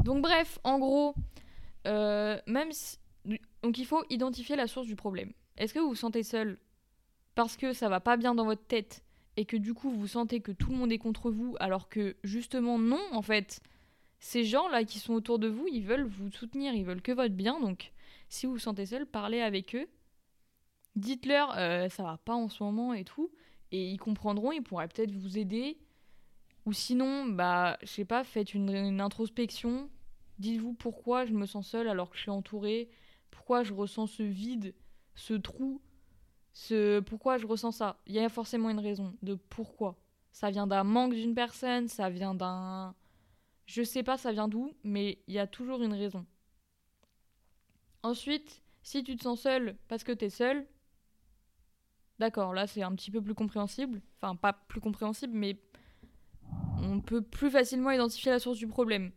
Donc 0.05 0.23
bref, 0.23 0.61
en 0.63 0.79
gros, 0.79 1.17
euh, 1.87 2.39
même 2.47 2.71
Donc 3.63 3.79
il 3.79 3.87
faut 3.87 4.05
identifier 4.11 4.57
la 4.57 4.67
source 4.67 4.87
du 4.87 4.97
problème. 4.97 5.33
Est-ce 5.57 5.73
que 5.73 5.79
vous 5.79 5.89
vous 5.89 5.95
sentez 5.95 6.23
seul 6.23 6.59
parce 7.35 7.57
que 7.57 7.73
ça 7.73 7.89
va 7.89 8.01
pas 8.01 8.17
bien 8.17 8.35
dans 8.35 8.45
votre 8.45 8.67
tête 8.67 9.05
et 9.37 9.45
que 9.45 9.57
du 9.57 9.75
coup 9.75 9.91
vous 9.91 10.07
sentez 10.07 10.41
que 10.41 10.53
tout 10.53 10.71
le 10.71 10.77
monde 10.77 10.93
est 10.93 10.99
contre 10.99 11.31
vous 11.31 11.57
alors 11.61 11.89
que 11.89 12.17
justement 12.25 12.79
non 12.79 13.03
en 13.13 13.23
fait 13.23 13.61
ces 14.19 14.45
gens 14.45 14.69
là 14.69 14.85
qui 14.85 14.99
sont 14.99 15.13
autour 15.13 15.39
de 15.39 15.47
vous 15.47 15.67
ils 15.71 15.85
veulent 15.85 16.07
vous 16.07 16.31
soutenir 16.31 16.75
ils 16.75 16.85
veulent 16.85 17.03
que 17.03 17.13
votre 17.13 17.35
bien. 17.35 17.61
Donc 17.61 17.93
si 18.29 18.47
vous 18.47 18.53
vous 18.53 18.59
sentez 18.59 18.87
seul 18.87 19.07
parlez 19.07 19.41
avec 19.41 19.75
eux. 19.75 19.87
Dites-leur 20.97 21.55
euh, 21.59 21.89
ça 21.89 22.03
va 22.03 22.19
pas 22.19 22.35
en 22.35 22.49
ce 22.49 22.63
moment 22.63 22.95
et 22.95 23.05
tout. 23.05 23.31
Et 23.71 23.91
ils 23.91 23.99
comprendront 23.99 24.53
ils 24.53 24.63
pourraient 24.63 24.89
peut-être 24.89 25.13
vous 25.13 25.39
aider. 25.39 25.79
Ou 26.65 26.73
sinon 26.73 27.27
bah 27.27 27.77
je 27.83 27.89
sais 27.89 28.05
pas 28.05 28.25
faites 28.25 28.55
une 28.55 29.01
introspection 29.01 29.91
Dites-vous 30.39 30.75
pourquoi 30.75 31.25
je 31.25 31.33
me 31.33 31.47
sens 31.47 31.69
seule 31.69 31.89
alors 31.89 32.11
que 32.11 32.17
je 32.17 32.23
suis 32.23 32.31
entourée, 32.31 32.91
pourquoi 33.31 33.63
je 33.63 33.73
ressens 33.73 34.07
ce 34.07 34.23
vide, 34.23 34.75
ce 35.15 35.35
trou, 35.35 35.81
ce 36.53 37.01
pourquoi 37.01 37.39
je 37.39 37.47
ressens 37.47 37.73
ça? 37.73 37.99
Il 38.07 38.15
y 38.15 38.19
a 38.19 38.29
forcément 38.29 38.71
une 38.71 38.81
raison 38.81 39.15
de 39.23 39.35
pourquoi. 39.35 39.97
ça 40.33 40.51
vient 40.51 40.67
d'un 40.67 40.85
manque 40.85 41.15
d'une 41.15 41.35
personne, 41.35 41.89
ça 41.89 42.11
vient 42.11 42.35
d'un... 42.35 42.95
Je 43.65 43.83
sais 43.83 44.03
pas 44.03 44.19
ça 44.19 44.33
vient 44.33 44.49
d'où, 44.49 44.73
mais 44.85 45.19
il 45.27 45.35
y 45.35 45.39
a 45.39 45.47
toujours 45.47 45.83
une 45.83 45.95
raison. 45.95 46.27
Ensuite, 48.03 48.63
si 48.83 49.03
tu 49.03 49.17
te 49.17 49.23
sens 49.23 49.41
seul 49.41 49.77
parce 49.89 50.05
que 50.05 50.13
t'es 50.13 50.29
seul, 50.29 50.67
d'accord, 52.19 52.53
là 52.53 52.67
c'est 52.67 52.83
un 52.83 52.95
petit 52.95 53.11
peu 53.11 53.23
plus 53.23 53.35
compréhensible. 53.35 54.03
Enfin, 54.21 54.37
pas 54.37 54.53
plus 54.53 54.81
compréhensible, 54.81 55.33
mais 55.35 55.59
on 56.83 57.01
peut 57.01 57.23
plus 57.23 57.51
facilement 57.51 57.91
identifier 57.91 58.31
la 58.31 58.39
source 58.39 58.59
du 58.59 58.67
problème. 58.67 59.13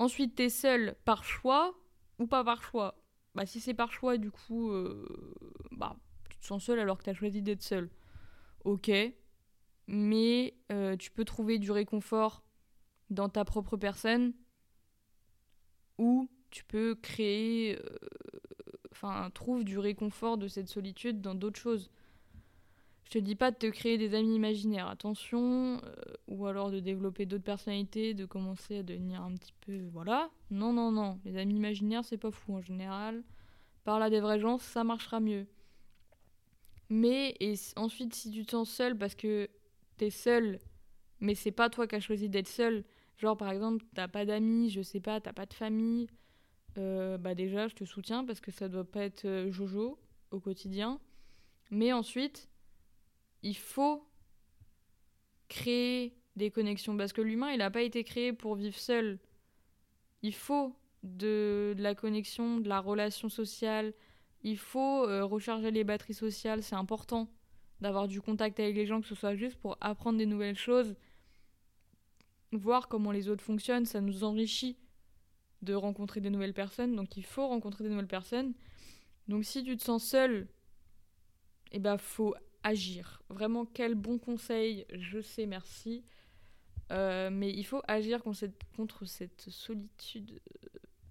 Ensuite, 0.00 0.34
t'es 0.34 0.48
seul 0.48 0.96
par 1.04 1.24
choix 1.24 1.74
ou 2.18 2.26
pas 2.26 2.42
par 2.42 2.62
choix? 2.62 3.04
Bah, 3.34 3.44
si 3.44 3.60
c'est 3.60 3.74
par 3.74 3.92
choix, 3.92 4.16
du 4.16 4.30
coup, 4.30 4.70
euh, 4.70 5.06
bah, 5.72 5.94
tu 6.30 6.38
te 6.38 6.46
sens 6.46 6.64
seul 6.64 6.80
alors 6.80 6.96
que 6.96 7.02
t'as 7.04 7.12
choisi 7.12 7.42
d'être 7.42 7.62
seul. 7.62 7.90
Ok. 8.64 8.90
Mais 9.88 10.54
euh, 10.72 10.96
tu 10.96 11.10
peux 11.10 11.26
trouver 11.26 11.58
du 11.58 11.70
réconfort 11.70 12.42
dans 13.10 13.28
ta 13.28 13.44
propre 13.44 13.76
personne 13.76 14.32
ou 15.98 16.30
tu 16.48 16.64
peux 16.64 16.94
créer. 16.94 17.76
Euh, 17.78 17.98
enfin, 18.92 19.30
trouve 19.34 19.64
du 19.64 19.78
réconfort 19.78 20.38
de 20.38 20.48
cette 20.48 20.68
solitude 20.68 21.20
dans 21.20 21.34
d'autres 21.34 21.60
choses. 21.60 21.90
Je 23.10 23.18
te 23.18 23.24
dis 23.24 23.34
pas 23.34 23.50
de 23.50 23.56
te 23.56 23.66
créer 23.66 23.98
des 23.98 24.14
amis 24.14 24.36
imaginaires, 24.36 24.86
attention, 24.86 25.80
euh, 25.82 26.02
ou 26.28 26.46
alors 26.46 26.70
de 26.70 26.78
développer 26.78 27.26
d'autres 27.26 27.42
personnalités, 27.42 28.14
de 28.14 28.24
commencer 28.24 28.78
à 28.78 28.82
devenir 28.84 29.20
un 29.22 29.34
petit 29.34 29.52
peu. 29.66 29.80
Voilà. 29.92 30.30
Non, 30.52 30.72
non, 30.72 30.92
non. 30.92 31.18
Les 31.24 31.36
amis 31.36 31.56
imaginaires, 31.56 32.04
c'est 32.04 32.18
pas 32.18 32.30
fou 32.30 32.54
en 32.54 32.62
général. 32.62 33.24
Parle 33.82 34.04
à 34.04 34.10
des 34.10 34.20
vrais 34.20 34.38
gens, 34.38 34.58
ça 34.58 34.84
marchera 34.84 35.18
mieux. 35.18 35.48
Mais, 36.88 37.34
et 37.40 37.54
ensuite, 37.74 38.14
si 38.14 38.30
tu 38.30 38.46
te 38.46 38.52
sens 38.52 38.70
seul 38.70 38.96
parce 38.96 39.16
que 39.16 39.50
t'es 39.96 40.10
seul, 40.10 40.60
mais 41.18 41.34
c'est 41.34 41.50
pas 41.50 41.68
toi 41.68 41.88
qui 41.88 41.96
as 41.96 42.00
choisi 42.00 42.28
d'être 42.28 42.46
seul, 42.46 42.84
genre 43.16 43.36
par 43.36 43.50
exemple, 43.50 43.84
t'as 43.92 44.06
pas 44.06 44.24
d'amis, 44.24 44.70
je 44.70 44.82
sais 44.82 45.00
pas, 45.00 45.20
t'as 45.20 45.32
pas 45.32 45.46
de 45.46 45.54
famille, 45.54 46.06
euh, 46.78 47.18
bah 47.18 47.34
déjà, 47.34 47.66
je 47.66 47.74
te 47.74 47.84
soutiens 47.84 48.24
parce 48.24 48.40
que 48.40 48.52
ça 48.52 48.68
doit 48.68 48.88
pas 48.88 49.02
être 49.02 49.24
euh, 49.24 49.50
Jojo 49.50 49.98
au 50.30 50.38
quotidien. 50.38 51.00
Mais 51.72 51.92
ensuite, 51.92 52.49
il 53.42 53.56
faut 53.56 54.06
créer 55.48 56.14
des 56.36 56.50
connexions 56.50 56.96
parce 56.96 57.12
que 57.12 57.20
l'humain, 57.20 57.50
il 57.50 57.58
n'a 57.58 57.70
pas 57.70 57.82
été 57.82 58.04
créé 58.04 58.32
pour 58.32 58.54
vivre 58.54 58.78
seul. 58.78 59.18
Il 60.22 60.34
faut 60.34 60.74
de, 61.02 61.74
la 61.78 61.94
connexion, 61.94 62.58
de 62.58 62.68
la 62.68 62.80
relation 62.80 63.28
sociale. 63.28 63.92
Il 64.42 64.58
faut 64.58 65.06
euh, 65.06 65.24
recharger 65.24 65.70
les 65.70 65.84
batteries 65.84 66.14
sociales. 66.14 66.62
C'est 66.62 66.76
important 66.76 67.28
d'avoir 67.80 68.08
du 68.08 68.20
contact 68.20 68.60
avec 68.60 68.76
les 68.76 68.86
gens, 68.86 69.00
que 69.00 69.06
ce 69.06 69.14
soit 69.14 69.34
juste 69.34 69.56
pour 69.56 69.76
apprendre 69.80 70.18
des 70.18 70.26
nouvelles 70.26 70.58
choses, 70.58 70.94
voir 72.52 72.88
comment 72.88 73.10
les 73.10 73.28
autres 73.28 73.44
fonctionnent. 73.44 73.86
Ça 73.86 74.00
nous 74.00 74.24
enrichit 74.24 74.76
de 75.62 75.74
rencontrer 75.74 76.20
des 76.20 76.30
nouvelles 76.30 76.54
personnes. 76.54 76.94
Donc 76.94 77.16
il 77.16 77.24
faut 77.24 77.46
rencontrer 77.46 77.84
des 77.84 77.90
nouvelles 77.90 78.06
personnes. 78.06 78.54
Donc 79.28 79.44
si 79.44 79.64
tu 79.64 79.76
te 79.76 79.82
sens 79.82 80.04
seul, 80.04 80.48
eh 81.72 81.78
ben 81.78 81.96
faut 81.98 82.34
agir. 82.62 83.22
Vraiment, 83.28 83.64
quel 83.64 83.94
bon 83.94 84.18
conseil, 84.18 84.86
je 84.90 85.20
sais, 85.20 85.46
merci. 85.46 86.04
Euh, 86.90 87.30
mais 87.30 87.50
il 87.50 87.64
faut 87.64 87.82
agir 87.86 88.22
contre 88.22 89.04
cette, 89.04 89.48
solitude. 89.48 90.40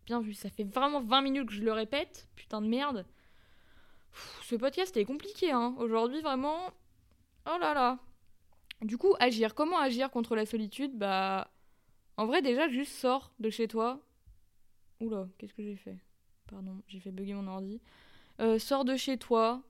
Bien 0.06 0.20
vu, 0.20 0.34
ça 0.34 0.50
fait 0.50 0.64
vraiment 0.64 1.02
20 1.02 1.22
minutes 1.22 1.48
que 1.48 1.54
je 1.54 1.64
le 1.64 1.72
répète. 1.72 2.28
Putain 2.36 2.62
de 2.62 2.68
merde. 2.68 3.06
ce 4.44 4.56
podcast 4.56 4.96
est 4.98 5.06
compliqué, 5.06 5.52
hein. 5.52 5.76
Aujourd'hui, 5.78 6.22
vraiment. 6.22 6.60
Oh 7.46 7.58
là 7.60 7.74
là. 7.74 8.00
Du 8.82 8.98
coup, 8.98 9.14
agir. 9.20 9.56
Comment 9.56 9.80
agir 9.80 10.10
contre 10.12 10.36
la 10.36 10.46
solitude? 10.46 10.98
Bah. 10.98 11.52
En 12.18 12.26
vrai, 12.26 12.42
déjà, 12.42 12.68
juste 12.68 12.92
sors 12.94 13.32
de 13.40 13.50
chez 13.50 13.68
toi. 13.68 14.02
Oula, 15.00 15.28
qu'est-ce 15.38 15.54
que 15.54 15.64
j'ai 15.64 15.78
fait? 15.78 15.98
Pardon, 16.48 16.82
j'ai 16.88 17.00
fait 17.00 17.12
bugger 17.12 17.34
mon 17.34 17.48
ordi. 17.48 17.80
Euh, 18.42 18.60
sors 18.60 18.84
de 18.84 18.98
chez 18.98 19.18
toi, 19.18 19.62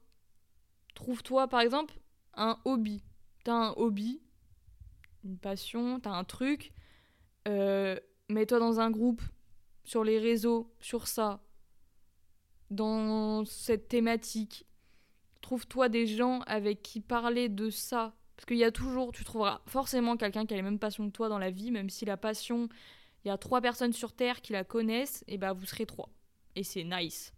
Trouve-toi, 0.99 1.47
par 1.47 1.61
exemple, 1.61 1.97
un 2.33 2.59
hobby. 2.65 3.01
T'as 3.45 3.53
un 3.53 3.73
hobby, 3.77 4.21
une 5.23 5.37
passion, 5.37 6.01
t'as 6.01 6.11
un 6.11 6.25
truc. 6.25 6.73
Euh, 7.47 7.97
mets-toi 8.27 8.59
dans 8.59 8.81
un 8.81 8.91
groupe, 8.91 9.21
sur 9.85 10.03
les 10.03 10.19
réseaux, 10.19 10.75
sur 10.81 11.07
ça, 11.07 11.41
dans 12.69 13.45
cette 13.45 13.87
thématique. 13.87 14.65
Trouve-toi 15.39 15.87
des 15.87 16.05
gens 16.05 16.41
avec 16.41 16.81
qui 16.81 16.99
parler 16.99 17.47
de 17.47 17.69
ça. 17.69 18.13
Parce 18.35 18.45
qu'il 18.45 18.57
y 18.57 18.65
a 18.65 18.71
toujours, 18.73 19.13
tu 19.13 19.23
trouveras 19.23 19.61
forcément 19.67 20.17
quelqu'un 20.17 20.45
qui 20.45 20.53
a 20.53 20.57
les 20.57 20.63
mêmes 20.63 20.79
passions 20.79 21.07
que 21.07 21.15
toi 21.15 21.29
dans 21.29 21.39
la 21.39 21.49
vie, 21.49 21.71
même 21.71 21.89
si 21.89 22.03
la 22.03 22.17
passion, 22.17 22.67
il 23.23 23.29
y 23.29 23.31
a 23.31 23.37
trois 23.37 23.61
personnes 23.61 23.93
sur 23.93 24.11
Terre 24.11 24.41
qui 24.41 24.51
la 24.51 24.65
connaissent, 24.65 25.23
et 25.29 25.37
bah 25.37 25.53
vous 25.53 25.65
serez 25.65 25.85
trois. 25.85 26.09
Et 26.57 26.63
c'est 26.63 26.83
nice. 26.83 27.31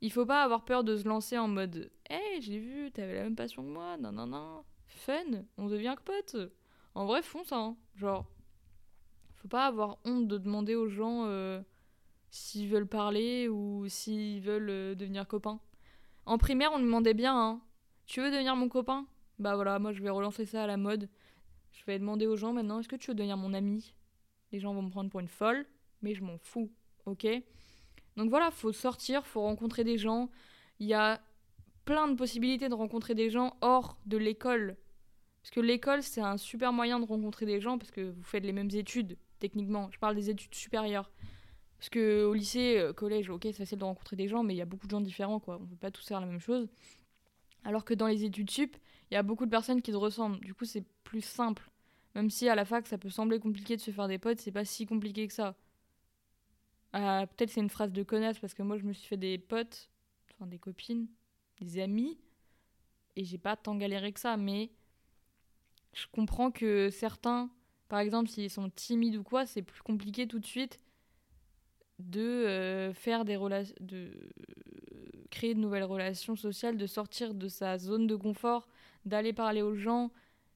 Il 0.00 0.12
faut 0.12 0.26
pas 0.26 0.44
avoir 0.44 0.64
peur 0.64 0.84
de 0.84 0.96
se 0.96 1.08
lancer 1.08 1.36
en 1.38 1.48
mode 1.48 1.90
Hey, 2.08 2.40
j'ai 2.40 2.58
vu, 2.58 2.90
t'avais 2.92 3.14
la 3.14 3.24
même 3.24 3.36
passion 3.36 3.62
que 3.62 3.68
moi, 3.68 3.96
non, 3.96 4.12
non, 4.12 4.26
non. 4.26 4.64
Fun, 4.86 5.44
on 5.56 5.66
devient 5.66 5.94
que 5.96 6.02
potes. 6.02 6.52
En 6.94 7.04
vrai, 7.06 7.22
fonce, 7.22 7.52
hein. 7.52 7.76
Genre, 7.96 8.26
faut 9.36 9.48
pas 9.48 9.66
avoir 9.66 9.98
honte 10.04 10.28
de 10.28 10.38
demander 10.38 10.74
aux 10.74 10.88
gens 10.88 11.24
euh, 11.26 11.60
s'ils 12.30 12.68
veulent 12.68 12.86
parler 12.86 13.48
ou 13.48 13.88
s'ils 13.88 14.40
veulent 14.40 14.70
euh, 14.70 14.94
devenir 14.94 15.26
copains. 15.26 15.60
En 16.26 16.38
primaire, 16.38 16.70
on 16.72 16.78
demandait 16.78 17.14
bien, 17.14 17.36
hein. 17.36 17.60
Tu 18.06 18.20
veux 18.20 18.30
devenir 18.30 18.56
mon 18.56 18.68
copain? 18.68 19.06
Bah 19.38 19.54
voilà, 19.54 19.78
moi 19.78 19.92
je 19.92 20.02
vais 20.02 20.10
relancer 20.10 20.46
ça 20.46 20.64
à 20.64 20.66
la 20.66 20.76
mode. 20.76 21.08
Je 21.72 21.84
vais 21.84 21.98
demander 21.98 22.26
aux 22.26 22.36
gens 22.36 22.52
maintenant, 22.52 22.80
est-ce 22.80 22.88
que 22.88 22.96
tu 22.96 23.10
veux 23.10 23.14
devenir 23.14 23.36
mon 23.36 23.54
ami? 23.54 23.94
Les 24.50 24.60
gens 24.60 24.74
vont 24.74 24.82
me 24.82 24.90
prendre 24.90 25.10
pour 25.10 25.20
une 25.20 25.28
folle, 25.28 25.66
mais 26.02 26.14
je 26.14 26.24
m'en 26.24 26.38
fous, 26.38 26.70
ok? 27.06 27.26
Donc 28.18 28.30
voilà, 28.30 28.50
faut 28.50 28.72
sortir, 28.72 29.24
faut 29.26 29.42
rencontrer 29.42 29.84
des 29.84 29.96
gens. 29.96 30.28
Il 30.80 30.88
y 30.88 30.94
a 30.94 31.20
plein 31.84 32.08
de 32.08 32.16
possibilités 32.16 32.68
de 32.68 32.74
rencontrer 32.74 33.14
des 33.14 33.30
gens 33.30 33.56
hors 33.60 33.96
de 34.06 34.16
l'école. 34.16 34.76
Parce 35.40 35.52
que 35.52 35.60
l'école, 35.60 36.02
c'est 36.02 36.20
un 36.20 36.36
super 36.36 36.72
moyen 36.72 36.98
de 36.98 37.06
rencontrer 37.06 37.46
des 37.46 37.60
gens 37.60 37.78
parce 37.78 37.92
que 37.92 38.10
vous 38.10 38.22
faites 38.24 38.44
les 38.44 38.52
mêmes 38.52 38.70
études, 38.72 39.16
techniquement. 39.38 39.88
Je 39.92 40.00
parle 40.00 40.16
des 40.16 40.30
études 40.30 40.52
supérieures. 40.52 41.12
Parce 41.78 41.90
que 41.90 42.24
au 42.24 42.34
lycée, 42.34 42.78
euh, 42.78 42.92
collège, 42.92 43.30
ok, 43.30 43.42
c'est 43.44 43.52
facile 43.52 43.78
de 43.78 43.84
rencontrer 43.84 44.16
des 44.16 44.26
gens, 44.26 44.42
mais 44.42 44.52
il 44.52 44.56
y 44.56 44.62
a 44.62 44.66
beaucoup 44.66 44.88
de 44.88 44.90
gens 44.90 45.00
différents, 45.00 45.38
quoi. 45.38 45.58
On 45.60 45.62
ne 45.62 45.68
peut 45.68 45.76
pas 45.76 45.92
tous 45.92 46.04
faire 46.04 46.20
la 46.20 46.26
même 46.26 46.40
chose. 46.40 46.68
Alors 47.62 47.84
que 47.84 47.94
dans 47.94 48.08
les 48.08 48.24
études 48.24 48.50
sup, 48.50 48.76
il 49.12 49.14
y 49.14 49.16
a 49.16 49.22
beaucoup 49.22 49.46
de 49.46 49.50
personnes 49.50 49.80
qui 49.80 49.92
se 49.92 49.96
ressemblent. 49.96 50.40
Du 50.40 50.54
coup, 50.54 50.64
c'est 50.64 50.84
plus 51.04 51.22
simple. 51.22 51.70
Même 52.16 52.30
si 52.30 52.48
à 52.48 52.56
la 52.56 52.64
fac, 52.64 52.84
ça 52.88 52.98
peut 52.98 53.10
sembler 53.10 53.38
compliqué 53.38 53.76
de 53.76 53.80
se 53.80 53.92
faire 53.92 54.08
des 54.08 54.18
potes, 54.18 54.40
c'est 54.40 54.50
pas 54.50 54.64
si 54.64 54.86
compliqué 54.86 55.28
que 55.28 55.32
ça. 55.32 55.54
Ah, 56.92 57.26
peut-être 57.26 57.50
c'est 57.50 57.60
une 57.60 57.70
phrase 57.70 57.92
de 57.92 58.02
connasse 58.02 58.38
parce 58.38 58.54
que 58.54 58.62
moi 58.62 58.78
je 58.78 58.84
me 58.84 58.92
suis 58.92 59.06
fait 59.06 59.16
des 59.16 59.38
potes, 59.38 59.90
enfin 60.32 60.46
des 60.46 60.58
copines, 60.58 61.06
des 61.60 61.80
amis, 61.80 62.18
et 63.16 63.24
j'ai 63.24 63.38
pas 63.38 63.56
tant 63.56 63.76
galéré 63.76 64.12
que 64.12 64.20
ça, 64.20 64.36
mais 64.36 64.70
je 65.92 66.06
comprends 66.12 66.50
que 66.50 66.90
certains, 66.90 67.50
par 67.88 67.98
exemple, 67.98 68.30
s'ils 68.30 68.50
sont 68.50 68.70
timides 68.70 69.16
ou 69.16 69.22
quoi, 69.22 69.44
c'est 69.46 69.62
plus 69.62 69.82
compliqué 69.82 70.26
tout 70.26 70.38
de 70.38 70.46
suite 70.46 70.80
de 71.98 72.20
euh, 72.20 72.92
faire 72.94 73.24
des 73.24 73.36
relations, 73.36 73.74
de 73.80 74.10
créer 75.30 75.54
de 75.54 75.60
nouvelles 75.60 75.84
relations 75.84 76.36
sociales, 76.36 76.76
de 76.76 76.86
sortir 76.86 77.34
de 77.34 77.48
sa 77.48 77.78
zone 77.78 78.06
de 78.06 78.16
confort, 78.16 78.68
d'aller 79.04 79.32
parler 79.32 79.62
aux 79.62 79.74
gens, 79.74 80.10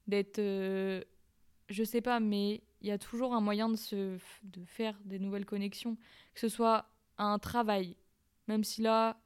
d'être, 0.06 0.38
euh, 0.38 1.02
je 1.68 1.84
sais 1.84 2.00
pas, 2.00 2.20
mais 2.20 2.62
il 2.82 2.88
y 2.88 2.90
a 2.90 2.98
toujours 2.98 3.34
un 3.34 3.40
moyen 3.40 3.68
de, 3.68 3.76
se, 3.76 4.18
de 4.42 4.64
faire 4.66 4.98
des 5.04 5.18
nouvelles 5.18 5.46
connexions, 5.46 5.96
que 6.34 6.40
ce 6.40 6.48
soit 6.48 6.86
un 7.16 7.38
travail, 7.38 7.96
même 8.48 8.64
si 8.64 8.82
là, 8.82 9.16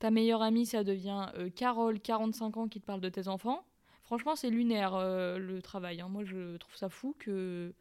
ta 0.00 0.10
meilleure 0.10 0.42
amie, 0.42 0.66
ça 0.66 0.84
devient 0.84 1.28
euh, 1.36 1.48
Carole, 1.48 2.00
45 2.00 2.56
ans, 2.56 2.68
qui 2.68 2.80
te 2.80 2.86
parle 2.86 3.00
de 3.00 3.08
tes 3.08 3.28
enfants. 3.28 3.64
Franchement, 4.02 4.36
c'est 4.36 4.50
lunaire 4.50 4.94
euh, 4.94 5.38
le 5.38 5.62
travail. 5.62 6.00
Hein. 6.00 6.08
Moi, 6.08 6.24
je 6.24 6.56
trouve 6.56 6.74
ça 6.76 6.88
fou 6.88 7.14
que 7.18 7.72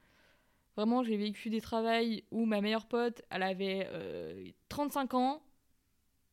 vraiment, 0.76 1.04
j'ai 1.04 1.18
vécu 1.18 1.50
des 1.50 1.62
travails 1.62 2.24
où 2.32 2.46
ma 2.46 2.62
meilleure 2.62 2.86
pote, 2.86 3.24
elle 3.30 3.44
avait 3.44 4.54
35 4.70 5.14
euh, 5.14 5.18
ans, 5.18 5.42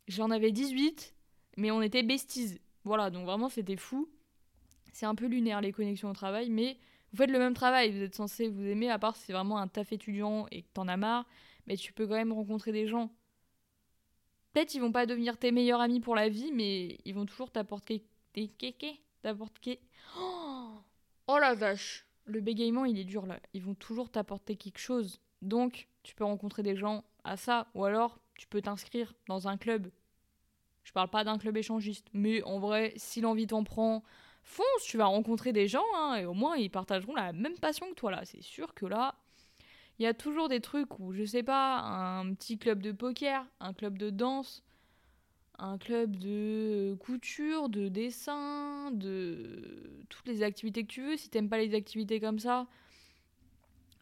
j'en 0.07 0.31
avais 0.31 0.53
18, 0.53 1.15
mais 1.57 1.71
on 1.71 1.81
était 1.81 2.03
besties. 2.03 2.61
Voilà, 2.85 3.11
donc 3.11 3.25
vraiment, 3.25 3.49
c'était 3.49 3.77
fou. 3.77 4.09
C'est 4.93 5.07
un 5.07 5.15
peu 5.15 5.27
lunaire 5.27 5.63
les 5.63 5.73
connexions 5.73 6.11
au 6.11 6.15
travail, 6.15 6.51
mais 6.51 6.77
vous 7.13 7.19
faites 7.19 7.31
le 7.31 7.39
même 7.39 7.55
travail, 7.55 7.91
vous 7.91 8.03
êtes 8.03 8.15
censé 8.15 8.49
vous 8.49 8.65
aimer, 8.65 8.91
à 8.91 8.99
part 8.99 9.17
si 9.17 9.25
c'est 9.25 9.33
vraiment 9.33 9.59
un 9.59 9.69
taf 9.69 9.93
étudiant 9.93 10.47
et 10.51 10.63
que 10.63 10.69
t'en 10.73 10.89
as 10.89 10.97
marre, 10.97 11.27
mais 11.67 11.77
tu 11.77 11.93
peux 11.93 12.07
quand 12.07 12.15
même 12.15 12.33
rencontrer 12.33 12.73
des 12.73 12.87
gens. 12.87 13.11
Peut-être 14.53 14.75
ils 14.75 14.81
vont 14.81 14.93
pas 14.93 15.07
devenir 15.07 15.39
tes 15.39 15.53
meilleurs 15.53 15.81
amis 15.81 16.01
pour 16.01 16.15
la 16.15 16.29
vie, 16.29 16.53
mais 16.53 16.99
ils 17.05 17.15
vont 17.15 17.27
toujours 17.27 17.51
t'apporter 17.51 18.05
des 18.35 18.49
kékés, 18.49 19.01
t'apporter. 19.23 19.81
Oh, 20.19 20.71
oh 21.27 21.39
la 21.39 21.55
vache 21.55 22.07
Le 22.25 22.41
bégaiement 22.41 22.85
il 22.85 22.99
est 22.99 23.05
dur 23.05 23.27
là. 23.27 23.41
Ils 23.53 23.63
vont 23.63 23.75
toujours 23.75 24.11
t'apporter 24.11 24.57
quelque 24.57 24.79
chose. 24.79 25.21
Donc 25.43 25.89
tu 26.03 26.15
peux 26.15 26.25
rencontrer 26.25 26.63
des 26.63 26.77
gens 26.77 27.05
à 27.25 27.37
ça, 27.37 27.69
ou 27.75 27.85
alors 27.85 28.19
tu 28.37 28.47
peux 28.47 28.63
t'inscrire 28.63 29.15
dans 29.29 29.49
un 29.49 29.57
club. 29.57 29.91
Je 30.85 30.93
parle 30.93 31.11
pas 31.11 31.25
d'un 31.25 31.39
club 31.39 31.57
échangiste, 31.57 32.09
mais 32.13 32.43
en 32.43 32.59
vrai, 32.59 32.93
si 32.97 33.21
l'envie 33.21 33.47
t'en 33.47 33.63
prend, 33.65 34.03
fonce, 34.43 34.85
tu 34.85 34.97
vas 34.97 35.07
rencontrer 35.07 35.53
des 35.53 35.69
gens, 35.69 35.85
hein, 35.97 36.17
et 36.17 36.27
au 36.27 36.35
moins 36.35 36.57
ils 36.57 36.71
partageront 36.71 37.15
la 37.15 37.33
même 37.33 37.59
passion 37.59 37.89
que 37.91 37.95
toi 37.95 38.11
là. 38.11 38.25
C'est 38.25 38.43
sûr 38.43 38.75
que 38.75 38.87
là, 38.87 39.15
il 39.99 40.03
y 40.05 40.07
a 40.07 40.15
toujours 40.15 40.49
des 40.49 40.61
trucs 40.61 40.99
où, 40.99 41.13
je 41.13 41.25
sais 41.25 41.43
pas, 41.43 41.81
un 41.81 42.35
petit 42.35 42.59
club 42.59 42.83
de 42.83 42.93
poker, 42.93 43.47
un 43.61 43.73
club 43.73 43.99
de 43.99 44.11
danse, 44.11 44.63
un 45.59 45.79
club 45.79 46.17
de 46.17 46.97
couture, 47.01 47.69
de 47.69 47.89
dessin, 47.89 48.91
de 48.93 50.05
toutes 50.09 50.27
les 50.27 50.43
activités 50.43 50.83
que 50.83 50.93
tu 50.93 51.03
veux. 51.03 51.17
Si 51.17 51.29
t'aimes 51.29 51.49
pas 51.49 51.59
les 51.59 51.75
activités 51.75 52.21
comme 52.21 52.39
ça, 52.39 52.67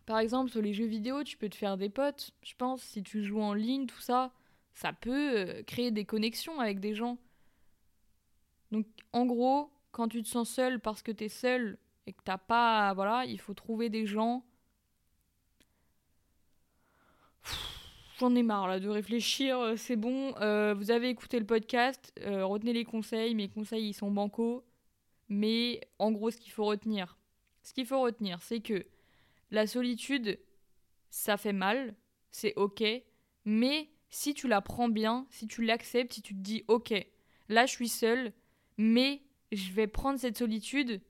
par 0.07 0.19
exemple, 0.19 0.51
sur 0.51 0.63
les 0.63 0.73
jeux 0.73 0.87
vidéo, 0.87 1.23
tu 1.23 1.37
peux 1.37 1.49
te 1.49 1.57
faire 1.57 1.77
des 1.77 1.91
potes, 1.91 2.31
je 2.43 2.55
pense. 2.57 2.83
Si 2.83 3.03
tu 3.03 3.23
joues 3.23 3.43
en 3.43 3.55
ligne, 3.55 3.87
tout 3.87 4.01
ça, 4.01 4.33
ça 4.75 4.93
peut 4.93 5.39
euh, 5.39 5.63
créer 5.65 5.91
des 5.91 6.05
connexions 6.05 6.59
avec 6.61 6.81
des 6.81 6.95
gens. 6.95 7.19
Donc, 8.73 8.87
en 9.13 9.27
gros, 9.27 9.71
quand 9.93 10.09
tu 10.09 10.23
te 10.23 10.29
sens 10.29 10.49
seul 10.49 10.81
parce 10.81 11.03
que 11.03 11.13
t'es 11.13 11.29
seul 11.29 11.79
et 12.07 12.13
que 12.13 12.23
t'as 12.25 12.39
pas. 12.39 12.93
Voilà, 12.95 13.25
il 13.27 13.41
faut 13.41 13.55
trouver 13.55 13.89
des 13.89 14.07
gens. 14.07 14.45
J'en 18.19 18.35
ai 18.35 18.43
marre 18.43 18.69
là 18.69 18.81
de 18.81 18.89
réfléchir, 18.89 19.59
euh, 19.59 19.77
c'est 19.77 19.97
bon. 19.97 20.35
Euh, 20.41 20.75
vous 20.75 20.91
avez 20.91 21.09
écouté 21.09 21.39
le 21.39 21.47
podcast, 21.47 22.13
retenez 22.25 22.73
les 22.73 22.85
conseils. 22.85 23.35
Mes 23.35 23.49
conseils 23.49 23.89
ils 23.89 23.95
sont 23.95 24.11
bancaux. 24.11 24.65
Mais 25.31 25.81
en 25.99 26.11
gros, 26.11 26.31
ce 26.31 26.37
qu'il 26.37 26.53
faut 26.53 26.65
retenir, 26.65 27.17
ce 27.63 27.73
qu'il 27.73 27.87
faut 27.87 28.01
retenir, 28.01 28.43
c'est 28.43 28.61
que 28.61 28.85
la 29.53 29.67
solitude, 29.67 30.39
ça 31.09 31.37
fait 31.37 31.53
mal, 31.53 31.95
c'est 32.33 32.53
ok, 32.57 32.83
mais 33.45 33.89
si 34.11 34.35
tu 34.35 34.49
la 34.49 34.61
prends 34.61 34.89
bien, 34.89 35.27
si 35.31 35.47
tu 35.47 35.65
l'acceptes, 35.65 36.15
si 36.15 36.23
tu 36.23 36.35
te 36.35 36.41
dis 36.41 36.65
ok, 36.67 36.93
là 37.49 37.65
je 37.67 37.73
suis 37.73 37.89
seule, 37.89 38.33
mais 38.77 39.23
je 39.53 39.73
vais 39.73 39.87
prendre 39.87 40.19
cette 40.19 40.39
solitude 40.39 41.01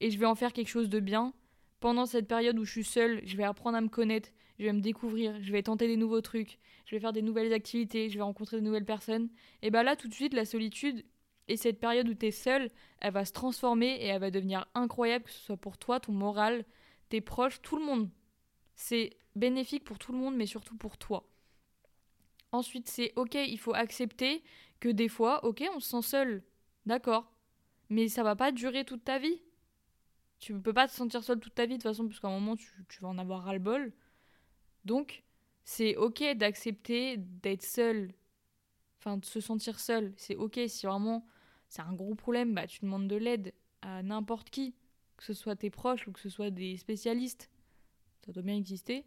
et 0.00 0.10
je 0.10 0.18
vais 0.18 0.26
en 0.26 0.34
faire 0.34 0.52
quelque 0.52 0.68
chose 0.68 0.88
de 0.88 1.00
bien. 1.00 1.32
Pendant 1.80 2.06
cette 2.06 2.28
période 2.28 2.58
où 2.58 2.64
je 2.64 2.70
suis 2.70 2.84
seule, 2.84 3.20
je 3.24 3.36
vais 3.36 3.44
apprendre 3.44 3.76
à 3.76 3.80
me 3.80 3.88
connaître, 3.88 4.30
je 4.58 4.64
vais 4.64 4.72
me 4.72 4.80
découvrir, 4.80 5.40
je 5.42 5.52
vais 5.52 5.62
tenter 5.62 5.86
des 5.86 5.96
nouveaux 5.96 6.20
trucs, 6.20 6.58
je 6.86 6.94
vais 6.94 7.00
faire 7.00 7.12
des 7.12 7.22
nouvelles 7.22 7.52
activités, 7.52 8.08
je 8.08 8.16
vais 8.16 8.22
rencontrer 8.22 8.56
de 8.56 8.62
nouvelles 8.62 8.84
personnes. 8.84 9.28
Et 9.62 9.70
bah 9.70 9.82
là, 9.82 9.96
tout 9.96 10.08
de 10.08 10.14
suite, 10.14 10.34
la 10.34 10.44
solitude 10.44 11.04
et 11.48 11.56
cette 11.56 11.80
période 11.80 12.08
où 12.08 12.14
tu 12.14 12.26
es 12.26 12.30
seule, 12.30 12.70
elle 13.00 13.12
va 13.12 13.24
se 13.24 13.32
transformer 13.32 13.96
et 13.96 14.06
elle 14.06 14.20
va 14.20 14.30
devenir 14.30 14.66
incroyable, 14.74 15.24
que 15.24 15.30
ce 15.30 15.40
soit 15.40 15.56
pour 15.56 15.76
toi, 15.76 16.00
ton 16.00 16.12
moral, 16.12 16.64
tes 17.10 17.20
proches, 17.20 17.60
tout 17.60 17.76
le 17.76 17.84
monde. 17.84 18.08
C'est 18.76 19.10
bénéfique 19.36 19.84
pour 19.84 19.98
tout 19.98 20.12
le 20.12 20.18
monde, 20.18 20.36
mais 20.36 20.46
surtout 20.46 20.76
pour 20.76 20.96
toi. 20.96 21.28
Ensuite, 22.52 22.88
c'est 22.88 23.12
ok, 23.16 23.34
il 23.34 23.58
faut 23.58 23.74
accepter 23.74 24.42
que 24.80 24.88
des 24.88 25.08
fois, 25.08 25.44
ok, 25.44 25.64
on 25.74 25.80
se 25.80 25.90
sent 25.90 26.02
seul. 26.02 26.42
D'accord. 26.86 27.33
Mais 27.90 28.08
ça 28.08 28.22
va 28.22 28.36
pas 28.36 28.52
durer 28.52 28.84
toute 28.84 29.04
ta 29.04 29.18
vie. 29.18 29.40
Tu 30.38 30.52
ne 30.54 30.60
peux 30.60 30.72
pas 30.72 30.88
te 30.88 30.92
sentir 30.92 31.22
seul 31.22 31.40
toute 31.40 31.54
ta 31.54 31.66
vie 31.66 31.78
de 31.78 31.82
toute 31.82 31.90
façon, 31.90 32.06
parce 32.06 32.20
qu'à 32.20 32.28
un 32.28 32.38
moment, 32.38 32.56
tu, 32.56 32.70
vas 33.00 33.08
en 33.08 33.18
avoir 33.18 33.44
ras-le-bol. 33.44 33.92
Donc, 34.84 35.24
c'est 35.64 35.96
ok 35.96 36.22
d'accepter 36.36 37.16
d'être 37.16 37.62
seul. 37.62 38.12
Enfin, 38.98 39.16
de 39.16 39.24
se 39.24 39.40
sentir 39.40 39.80
seul. 39.80 40.12
C'est 40.16 40.36
ok 40.36 40.60
si 40.66 40.86
vraiment 40.86 41.26
c'est 41.68 41.82
un 41.82 41.92
gros 41.92 42.14
problème, 42.14 42.54
bah 42.54 42.66
tu 42.66 42.80
demandes 42.82 43.08
de 43.08 43.16
l'aide 43.16 43.52
à 43.82 44.02
n'importe 44.02 44.50
qui 44.50 44.74
que 45.16 45.24
ce 45.24 45.34
soit 45.34 45.56
tes 45.56 45.70
proches 45.70 46.06
ou 46.06 46.12
que 46.12 46.20
ce 46.20 46.28
soit 46.28 46.50
des 46.50 46.76
spécialistes. 46.76 47.50
Ça 48.24 48.32
doit 48.32 48.42
bien 48.42 48.56
exister. 48.56 49.04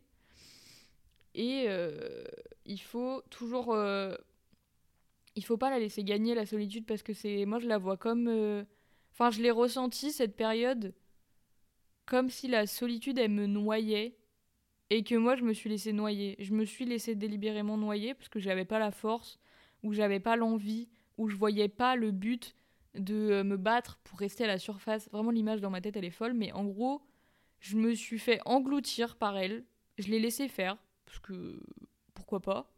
Et 1.33 1.65
euh, 1.67 2.23
il 2.65 2.81
faut 2.81 3.21
toujours. 3.29 3.73
Euh, 3.73 4.15
il 5.38 5.45
faut 5.45 5.58
pas 5.58 5.69
la 5.69 5.80
laisser 5.80 6.04
gagner 6.04 6.36
la 6.36 6.45
solitude 6.45 6.86
parce 6.86 7.04
que 7.04 7.13
c'est. 7.13 7.45
Moi, 7.45 7.60
je 7.60 7.67
la 7.67 7.78
vois 7.78 7.95
comme. 7.95 8.28
Euh, 8.28 8.63
enfin, 9.12 9.30
je 9.30 9.41
l'ai 9.41 9.52
ressenti 9.52 10.12
cette 10.12 10.36
période 10.36 10.93
comme 12.06 12.30
si 12.30 12.47
la 12.47 12.65
solitude, 12.65 13.19
elle 13.19 13.32
me 13.32 13.45
noyait 13.45 14.17
et 14.89 15.04
que 15.04 15.15
moi, 15.15 15.36
je 15.36 15.43
me 15.43 15.54
suis 15.54 15.69
laissé 15.69 15.93
noyer. 15.93 16.36
Je 16.39 16.54
me 16.54 16.65
suis 16.65 16.86
laissé 16.86 17.15
délibérément 17.15 17.78
noyer 17.78 18.13
parce 18.13 18.30
que 18.30 18.39
j'avais 18.39 18.65
pas 18.65 18.80
la 18.80 18.91
force 18.91 19.39
ou 19.84 19.93
j'avais 19.93 20.19
pas 20.19 20.36
l'envie 20.36 20.89
ou 21.17 21.30
je 21.30 21.36
voyais 21.36 21.67
pas 21.67 21.95
le 21.95 22.12
but 22.12 22.56
de 22.95 23.32
euh, 23.32 23.43
me 23.43 23.58
battre 23.58 24.00
pour 24.04 24.19
rester 24.19 24.45
à 24.45 24.47
la 24.47 24.58
surface. 24.58 25.10
Vraiment, 25.12 25.32
l'image 25.32 25.62
dans 25.62 25.69
ma 25.69 25.82
tête, 25.82 25.97
elle 25.97 26.06
est 26.06 26.10
folle. 26.10 26.34
Mais 26.34 26.52
en 26.54 26.65
gros, 26.65 27.02
je 27.60 27.78
me 27.78 27.93
suis 27.93 28.19
fait 28.19 28.39
engloutir 28.45 29.17
par 29.17 29.38
elle. 29.38 29.65
Je 30.00 30.08
l'ai 30.08 30.19
laissé 30.19 30.47
faire, 30.47 30.78
parce 31.06 31.19
que 31.19 31.60
pourquoi 32.15 32.39
pas. 32.39 32.71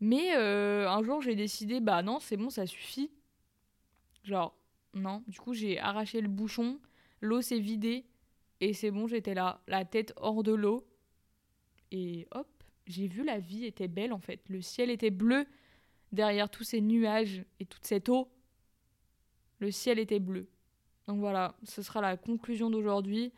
Mais 0.00 0.34
euh, 0.36 0.88
un 0.88 1.02
jour, 1.02 1.20
j'ai 1.20 1.34
décidé, 1.34 1.80
bah 1.80 2.02
non, 2.02 2.20
c'est 2.20 2.36
bon, 2.36 2.50
ça 2.50 2.66
suffit. 2.66 3.10
Genre, 4.24 4.56
non. 4.94 5.22
Du 5.26 5.38
coup, 5.38 5.54
j'ai 5.54 5.78
arraché 5.78 6.20
le 6.20 6.28
bouchon, 6.28 6.80
l'eau 7.20 7.42
s'est 7.42 7.58
vidée, 7.58 8.06
et 8.60 8.72
c'est 8.72 8.90
bon, 8.90 9.06
j'étais 9.06 9.34
là, 9.34 9.60
la 9.66 9.84
tête 9.84 10.12
hors 10.16 10.42
de 10.42 10.52
l'eau. 10.52 10.86
Et 11.90 12.26
hop, 12.30 12.48
j'ai 12.86 13.08
vu 13.08 13.24
la 13.24 13.38
vie 13.38 13.64
était 13.64 13.88
belle 13.88 14.12
en 14.12 14.20
fait. 14.20 14.40
Le 14.48 14.62
ciel 14.62 14.90
était 14.90 15.10
bleu 15.10 15.46
derrière 16.12 16.48
tous 16.48 16.64
ces 16.64 16.80
nuages 16.80 17.44
et 17.58 17.66
toute 17.66 17.84
cette 17.84 18.08
eau 18.08 18.28
le 19.60 19.70
ciel 19.70 19.98
était 19.98 20.18
bleu. 20.18 20.48
Donc 21.06 21.20
voilà, 21.20 21.54
ce 21.62 21.82
sera 21.82 22.00
la 22.00 22.16
conclusion 22.16 22.70
d'aujourd'hui. 22.70 23.32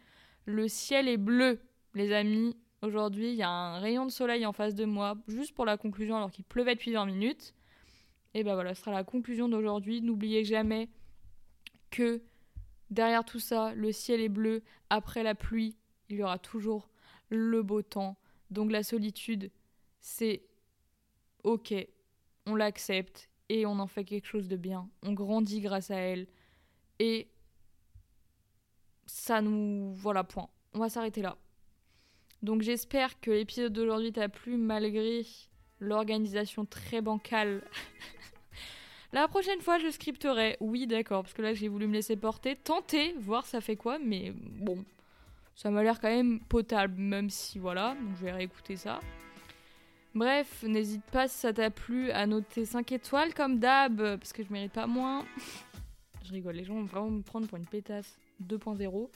Le 0.47 0.69
ciel 0.69 1.09
est 1.09 1.19
bleu, 1.19 1.61
les 1.95 2.13
amis. 2.13 2.57
Aujourd'hui, 2.83 3.31
il 3.31 3.37
y 3.37 3.43
a 3.43 3.49
un 3.49 3.79
rayon 3.79 4.07
de 4.07 4.11
soleil 4.11 4.45
en 4.45 4.53
face 4.53 4.75
de 4.75 4.85
moi, 4.85 5.17
juste 5.29 5.55
pour 5.55 5.65
la 5.65 5.77
conclusion, 5.77 6.17
alors 6.17 6.33
qu'il 6.33 6.45
pleuvait 6.45 6.75
depuis 6.75 6.93
20 6.93 7.07
minutes. 7.07 7.55
Et 8.35 8.43
ben 8.43 8.55
voilà, 8.55 8.75
ce 8.75 8.81
sera 8.81 8.91
la 8.91 9.05
conclusion 9.05 9.49
d'aujourd'hui. 9.49 10.03
N'oubliez 10.03 10.45
jamais 10.45 10.89
que 11.91 12.23
derrière 12.91 13.25
tout 13.25 13.39
ça, 13.39 13.73
le 13.75 13.93
ciel 13.93 14.21
est 14.21 14.29
bleu. 14.29 14.63
Après 14.91 15.23
la 15.23 15.37
pluie, 15.37 15.77
il 16.09 16.17
y 16.17 16.23
aura 16.25 16.39
toujours 16.39 16.89
le 17.29 17.63
beau 17.63 17.83
temps. 17.83 18.17
Donc 18.51 18.73
la 18.73 18.83
solitude, 18.83 19.53
c'est 20.01 20.43
ok, 21.45 21.75
on 22.47 22.57
l'accepte 22.57 23.31
et 23.49 23.65
on 23.65 23.79
en 23.79 23.87
fait 23.87 24.05
quelque 24.05 24.27
chose 24.27 24.49
de 24.49 24.57
bien. 24.57 24.89
On 25.03 25.13
grandit 25.13 25.61
grâce 25.61 25.93
à 25.93 25.97
elle. 25.97 26.27
Et 26.99 27.29
ça 29.07 29.41
nous... 29.41 29.93
Voilà, 29.95 30.25
point. 30.25 30.49
On 30.75 30.81
va 30.81 30.89
s'arrêter 30.89 31.23
là. 31.23 31.37
Donc 32.43 32.63
j'espère 32.63 33.21
que 33.21 33.31
l'épisode 33.31 33.73
d'aujourd'hui 33.73 34.13
t'a 34.13 34.29
plu 34.29 34.57
malgré 34.57 35.25
l'organisation 35.81 36.65
très 36.65 37.01
bancale. 37.01 37.63
La 39.13 39.29
prochaine 39.29 39.61
fois, 39.61 39.79
je 39.79 39.91
scripterai. 39.91 40.57
Oui, 40.61 40.87
d'accord, 40.87 41.23
parce 41.23 41.35
que 41.35 41.43
là, 41.43 41.53
j'ai 41.53 41.69
voulu 41.69 41.87
me 41.87 41.93
laisser 41.93 42.17
porter, 42.17 42.57
tenter, 42.57 43.15
voir 43.21 43.45
ça 43.45 43.61
fait 43.61 43.77
quoi, 43.77 43.99
mais 43.99 44.33
bon, 44.35 44.85
ça 45.55 45.71
m'a 45.71 45.83
l'air 45.83 46.01
quand 46.01 46.09
même 46.09 46.41
potable, 46.41 46.95
même 46.99 47.29
si 47.29 47.59
voilà, 47.59 47.95
donc 47.95 48.17
je 48.17 48.25
vais 48.25 48.33
réécouter 48.33 48.77
ça. 48.77 49.01
Bref, 50.15 50.63
n'hésite 50.63 51.05
pas 51.05 51.29
si 51.29 51.39
ça 51.39 51.53
t'a 51.53 51.71
plu 51.71 52.11
à 52.11 52.27
noter 52.27 52.65
5 52.65 52.91
étoiles 52.93 53.35
comme 53.35 53.59
d'hab, 53.59 54.17
parce 54.17 54.33
que 54.33 54.43
je 54.43 54.51
mérite 54.51 54.73
pas 54.73 54.87
moins. 54.87 55.27
je 56.25 56.33
rigole, 56.33 56.55
les 56.55 56.65
gens 56.65 56.75
vont 56.75 56.85
vraiment 56.85 57.11
me 57.11 57.23
prendre 57.23 57.47
pour 57.47 57.59
une 57.59 57.67
pétasse 57.67 58.17
2.0. 58.43 59.09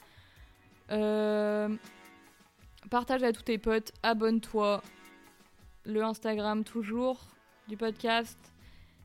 Euh, 0.91 1.69
partage 2.87 3.23
à 3.23 3.31
tous 3.33 3.43
tes 3.43 3.57
potes, 3.57 3.91
abonne-toi. 4.03 4.81
Le 5.85 6.03
Instagram 6.03 6.63
toujours 6.63 7.19
du 7.67 7.77
podcast. 7.77 8.37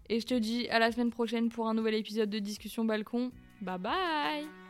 Et 0.09 0.21
je 0.21 0.27
te 0.27 0.35
dis 0.35 0.69
à 0.69 0.79
la 0.79 0.91
semaine 0.93 1.11
prochaine 1.11 1.49
pour 1.49 1.69
un 1.69 1.75
nouvel 1.75 1.95
épisode 1.95 2.31
de 2.31 2.39
Discussion 2.39 2.85
Balcon. 2.85 3.31
Bye 3.61 3.79
bye 3.79 4.62